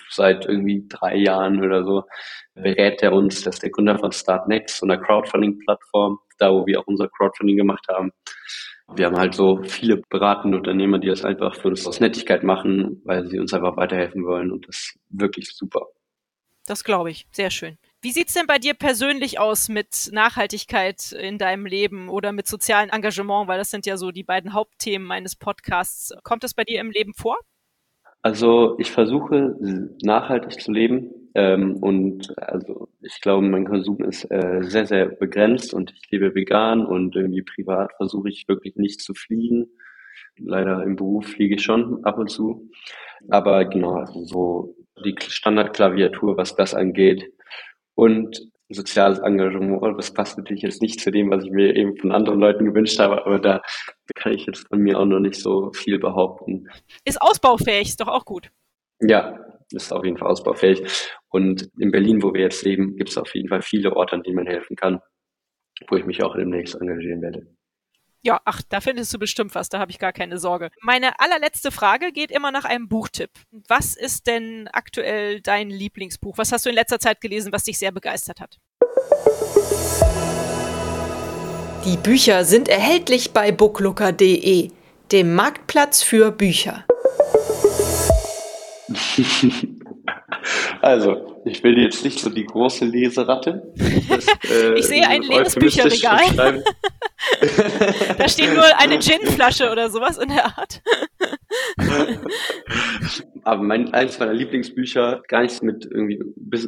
seit 0.09 0.45
irgendwie 0.45 0.85
drei 0.87 1.15
Jahren 1.17 1.63
oder 1.63 1.83
so, 1.83 2.03
berät 2.55 3.01
er 3.01 3.13
uns, 3.13 3.41
das 3.43 3.55
ist 3.55 3.63
der 3.63 3.71
Gründer 3.71 3.97
von 3.99 4.11
Startnext, 4.11 4.77
so 4.77 4.85
einer 4.85 4.97
Crowdfunding-Plattform, 4.97 6.19
da 6.37 6.51
wo 6.53 6.65
wir 6.65 6.79
auch 6.79 6.87
unser 6.87 7.09
Crowdfunding 7.09 7.57
gemacht 7.57 7.85
haben. 7.89 8.11
Wir 8.95 9.07
haben 9.07 9.17
halt 9.17 9.33
so 9.33 9.63
viele 9.63 10.01
beratende 10.09 10.57
Unternehmer, 10.57 10.99
die 10.99 11.07
das 11.07 11.25
einfach 11.25 11.55
für 11.55 11.69
uns 11.69 11.87
aus 11.87 11.99
Nettigkeit 11.99 12.43
machen, 12.43 13.01
weil 13.05 13.27
sie 13.27 13.39
uns 13.39 13.53
einfach 13.53 13.75
weiterhelfen 13.77 14.25
wollen 14.25 14.51
und 14.51 14.67
das 14.67 14.75
ist 14.75 14.99
wirklich 15.09 15.49
super. 15.55 15.87
Das 16.65 16.83
glaube 16.83 17.11
ich. 17.11 17.27
Sehr 17.31 17.49
schön. 17.49 17.77
Wie 18.01 18.11
sieht's 18.11 18.33
denn 18.33 18.47
bei 18.47 18.57
dir 18.57 18.73
persönlich 18.73 19.39
aus 19.39 19.69
mit 19.69 20.09
Nachhaltigkeit 20.11 21.11
in 21.11 21.37
deinem 21.37 21.65
Leben 21.65 22.09
oder 22.09 22.31
mit 22.31 22.47
sozialem 22.47 22.89
Engagement? 22.89 23.47
Weil 23.47 23.57
das 23.57 23.69
sind 23.69 23.85
ja 23.85 23.97
so 23.97 24.11
die 24.11 24.23
beiden 24.23 24.53
Hauptthemen 24.53 25.07
meines 25.07 25.35
Podcasts. 25.35 26.13
Kommt 26.23 26.43
das 26.43 26.53
bei 26.53 26.63
dir 26.63 26.79
im 26.79 26.91
Leben 26.91 27.13
vor? 27.13 27.37
Also 28.23 28.77
ich 28.79 28.89
versuche 28.89 29.57
nachhaltig 30.01 30.61
zu 30.61 30.71
leben 30.71 31.29
ähm, 31.35 31.75
und 31.75 32.33
also 32.37 32.87
ich 33.01 33.19
glaube, 33.19 33.45
mein 33.45 33.65
Konsum 33.65 34.01
ist 34.01 34.23
äh, 34.31 34.61
sehr, 34.61 34.85
sehr 34.85 35.07
begrenzt 35.07 35.73
und 35.73 35.91
ich 35.91 36.09
lebe 36.09 36.33
vegan 36.33 36.85
und 36.85 37.17
irgendwie 37.17 37.41
privat 37.41 37.91
versuche 37.97 38.29
ich 38.29 38.47
wirklich 38.47 38.77
nicht 38.77 39.01
zu 39.01 39.13
fliegen. 39.13 39.67
Leider 40.37 40.81
im 40.83 40.95
Beruf 40.95 41.27
fliege 41.27 41.55
ich 41.55 41.63
schon 41.63 42.05
ab 42.05 42.17
und 42.17 42.29
zu. 42.29 42.69
Aber 43.29 43.65
genau, 43.65 43.95
also 43.95 44.23
so 44.23 44.75
die 45.03 45.15
Standardklaviatur, 45.19 46.37
was 46.37 46.55
das 46.55 46.73
angeht, 46.73 47.29
und 47.93 48.52
soziales 48.69 49.19
Engagement, 49.19 49.81
das 49.97 50.13
passt 50.13 50.37
natürlich 50.37 50.63
jetzt 50.63 50.81
nicht 50.81 50.99
zu 50.99 51.11
dem, 51.11 51.29
was 51.29 51.43
ich 51.43 51.51
mir 51.51 51.75
eben 51.75 51.97
von 51.97 52.11
anderen 52.11 52.39
Leuten 52.39 52.65
gewünscht 52.65 52.99
habe, 52.99 53.25
aber 53.25 53.39
da 53.39 53.61
kann 54.15 54.33
ich 54.33 54.45
jetzt 54.45 54.67
von 54.67 54.79
mir 54.79 54.99
auch 54.99 55.05
noch 55.05 55.19
nicht 55.19 55.35
so 55.35 55.71
viel 55.73 55.99
behaupten. 55.99 56.69
Ist 57.05 57.21
ausbaufähig, 57.21 57.89
ist 57.89 58.01
doch 58.01 58.07
auch 58.07 58.25
gut. 58.25 58.49
Ja, 59.01 59.39
ist 59.71 59.91
auf 59.91 60.05
jeden 60.05 60.17
Fall 60.17 60.29
ausbaufähig. 60.29 60.83
Und 61.29 61.69
in 61.77 61.91
Berlin, 61.91 62.21
wo 62.23 62.33
wir 62.33 62.41
jetzt 62.41 62.63
leben, 62.63 62.95
gibt 62.95 63.09
es 63.09 63.17
auf 63.17 63.33
jeden 63.35 63.49
Fall 63.49 63.61
viele 63.61 63.95
Orte, 63.95 64.15
an 64.15 64.23
denen 64.23 64.37
man 64.37 64.47
helfen 64.47 64.75
kann, 64.75 64.99
wo 65.89 65.95
ich 65.95 66.05
mich 66.05 66.23
auch 66.23 66.35
demnächst 66.35 66.75
engagieren 66.75 67.21
werde. 67.21 67.47
Ja, 68.25 68.39
ach, 68.45 68.61
da 68.69 68.79
findest 68.79 69.13
du 69.13 69.19
bestimmt 69.19 69.53
was, 69.53 69.67
da 69.67 69.79
habe 69.79 69.91
ich 69.91 69.99
gar 69.99 70.13
keine 70.13 70.37
Sorge. 70.37 70.69
Meine 70.81 71.19
allerletzte 71.19 71.71
Frage 71.71 72.13
geht 72.13 72.31
immer 72.31 72.51
nach 72.51 72.63
einem 72.63 72.87
Buchtipp. 72.87 73.31
Was 73.67 73.97
ist 73.97 74.27
denn 74.27 74.69
aktuell 74.71 75.41
dein 75.41 75.69
Lieblingsbuch? 75.69 76.37
Was 76.37 76.53
hast 76.53 76.65
du 76.65 76.69
in 76.69 76.75
letzter 76.75 76.99
Zeit 76.99 77.19
gelesen, 77.19 77.51
was 77.51 77.65
dich 77.65 77.77
sehr 77.77 77.91
begeistert 77.91 78.39
hat? 78.39 78.59
Die 81.83 81.97
Bücher 81.97 82.45
sind 82.45 82.69
erhältlich 82.69 83.31
bei 83.31 83.51
booklooker.de, 83.51 84.71
dem 85.11 85.35
Marktplatz 85.35 86.01
für 86.01 86.31
Bücher. 86.31 86.85
Also, 90.83 91.41
ich 91.45 91.63
will 91.63 91.79
jetzt 91.79 92.03
nicht 92.03 92.19
so 92.19 92.29
die 92.29 92.43
große 92.43 92.83
Leseratte. 92.83 93.71
Das, 94.09 94.27
äh, 94.51 94.73
ich 94.77 94.85
sehe 94.85 95.07
ein 95.07 95.21
leeres 95.21 95.55
Bücherregal. 95.55 96.61
da 98.17 98.27
steht 98.27 98.53
nur 98.53 98.65
eine 98.77 98.99
Ginflasche 98.99 99.71
oder 99.71 99.89
sowas 99.89 100.17
in 100.17 100.27
der 100.27 100.45
Art. 100.45 100.81
Aber 103.45 103.63
mein, 103.63 103.93
eines 103.93 104.19
meiner 104.19 104.33
Lieblingsbücher, 104.33 105.21
gar 105.29 105.43
nichts 105.43 105.61
mit 105.61 105.85
irgendwie 105.85 106.21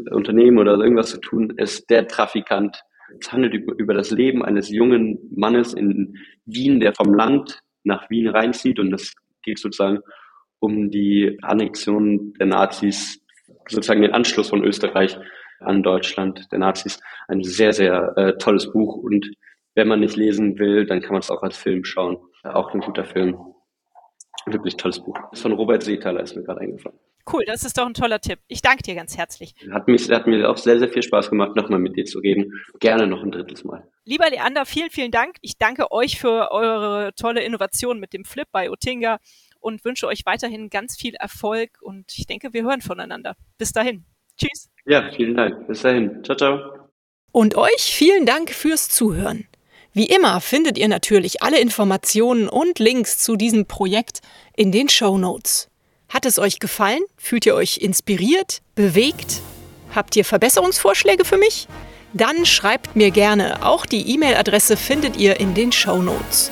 Unternehmen 0.10 0.60
oder 0.60 0.78
irgendwas 0.78 1.10
zu 1.10 1.20
tun, 1.20 1.54
ist 1.58 1.90
Der 1.90 2.08
Trafikant. 2.08 2.84
Es 3.20 3.34
handelt 3.34 3.54
über 3.54 3.94
das 3.94 4.12
Leben 4.12 4.46
eines 4.46 4.70
jungen 4.70 5.20
Mannes 5.36 5.74
in 5.74 6.16
Wien, 6.46 6.80
der 6.80 6.94
vom 6.94 7.14
Land 7.14 7.60
nach 7.84 8.10
Wien 8.10 8.30
reinzieht 8.30 8.80
und 8.80 8.92
das 8.92 9.14
geht 9.44 9.60
sozusagen 9.60 10.00
um 10.60 10.90
die 10.90 11.38
Annexion 11.42 12.34
der 12.40 12.48
Nazis, 12.48 13.22
sozusagen 13.70 14.02
den 14.02 14.14
Anschluss 14.14 14.50
von 14.50 14.64
Österreich 14.64 15.18
an 15.60 15.84
Deutschland 15.84 16.52
der 16.52 16.60
Nazis. 16.60 17.00
Ein 17.28 17.44
sehr, 17.44 17.74
sehr 17.74 18.14
äh, 18.18 18.38
tolles 18.38 18.72
Buch 18.72 18.96
und 18.96 19.32
wenn 19.76 19.88
man 19.88 20.00
nicht 20.00 20.16
lesen 20.16 20.58
will, 20.58 20.86
dann 20.86 21.02
kann 21.02 21.12
man 21.12 21.20
es 21.20 21.30
auch 21.30 21.44
als 21.44 21.58
Film 21.58 21.84
schauen. 21.84 22.18
Auch 22.44 22.74
ein 22.74 22.80
guter 22.80 23.06
Film. 23.06 23.38
Wirklich 24.46 24.78
tolles 24.78 25.00
Buch. 25.00 25.18
Das 25.32 25.40
ist 25.40 25.42
von 25.42 25.54
Robert 25.54 25.84
Seethaler, 25.84 26.22
ist 26.22 26.36
mir 26.36 26.44
gerade 26.44 26.62
eingefallen. 26.62 26.98
Cool, 27.32 27.44
das 27.48 27.64
ist 27.64 27.78
doch 27.78 27.88
ein 27.88 27.96
toller 27.96 28.22
Tipp. 28.22 28.38
Ich 28.48 28.62
danke 28.62 28.84
dir 28.84 28.94
ganz 28.94 29.18
herzlich. 29.18 29.56
Hat, 29.72 29.88
mich, 29.88 30.12
hat 30.12 30.28
mir 30.28 30.48
auch 30.48 30.58
sehr, 30.58 30.78
sehr 30.78 30.90
viel 30.90 31.02
Spaß 31.02 31.32
gemacht, 31.32 31.56
nochmal 31.56 31.80
mit 31.80 31.98
dir 31.98 32.06
zu 32.06 32.20
reden. 32.20 32.54
Gerne 32.80 33.08
noch 33.08 33.24
ein 33.24 33.32
drittes 33.32 33.64
Mal. 33.64 33.88
Lieber 34.04 34.30
Leander, 34.30 34.66
vielen, 34.66 34.92
vielen 34.92 35.10
Dank. 35.10 35.38
Ich 35.42 35.58
danke 35.58 35.92
euch 35.92 36.20
für 36.20 36.52
eure 36.52 37.14
tolle 37.16 37.44
Innovation 37.44 38.00
mit 38.00 38.14
dem 38.14 38.26
Flip 38.26 38.48
bei 38.52 38.70
Otinga 38.70 39.18
und 39.66 39.84
wünsche 39.84 40.06
euch 40.06 40.28
weiterhin 40.28 40.70
ganz 40.70 40.96
viel 40.96 41.16
Erfolg 41.16 41.80
und 41.82 42.06
ich 42.16 42.28
denke, 42.28 42.54
wir 42.54 42.64
hören 42.64 42.82
voneinander. 42.82 43.36
Bis 43.58 43.72
dahin. 43.72 44.06
Tschüss. 44.38 44.70
Ja, 44.86 45.10
vielen 45.12 45.36
Dank. 45.36 45.68
Bis 45.68 45.82
dahin. 45.82 46.24
Ciao, 46.24 46.38
ciao. 46.38 46.60
Und 47.32 47.56
euch 47.56 47.82
vielen 47.82 48.28
Dank 48.28 48.52
fürs 48.52 48.90
Zuhören. 48.90 49.48
Wie 49.92 50.06
immer 50.06 50.40
findet 50.40 50.78
ihr 50.78 50.88
natürlich 50.88 51.42
alle 51.42 51.60
Informationen 51.60 52.48
und 52.48 52.78
Links 52.78 53.18
zu 53.18 53.38
diesem 53.38 53.66
Projekt 53.66 54.20
in 54.56 54.72
den 54.72 54.88
Show 54.88 55.18
Notes. 55.18 55.70
Hat 56.10 56.28
es 56.28 56.38
euch 56.38 56.60
gefallen? 56.60 57.02
Fühlt 57.18 57.48
ihr 57.48 57.56
euch 57.56 57.78
inspiriert? 57.78 58.62
Bewegt? 58.76 59.42
Habt 59.96 60.16
ihr 60.16 60.26
Verbesserungsvorschläge 60.26 61.26
für 61.26 61.38
mich? 61.38 61.68
Dann 62.14 62.46
schreibt 62.46 62.96
mir 62.96 63.10
gerne. 63.10 63.66
Auch 63.66 63.88
die 63.88 64.14
E-Mail-Adresse 64.14 64.78
findet 64.78 65.18
ihr 65.18 65.40
in 65.40 65.56
den 65.56 65.72
Show 65.72 66.02
Notes. 66.04 66.52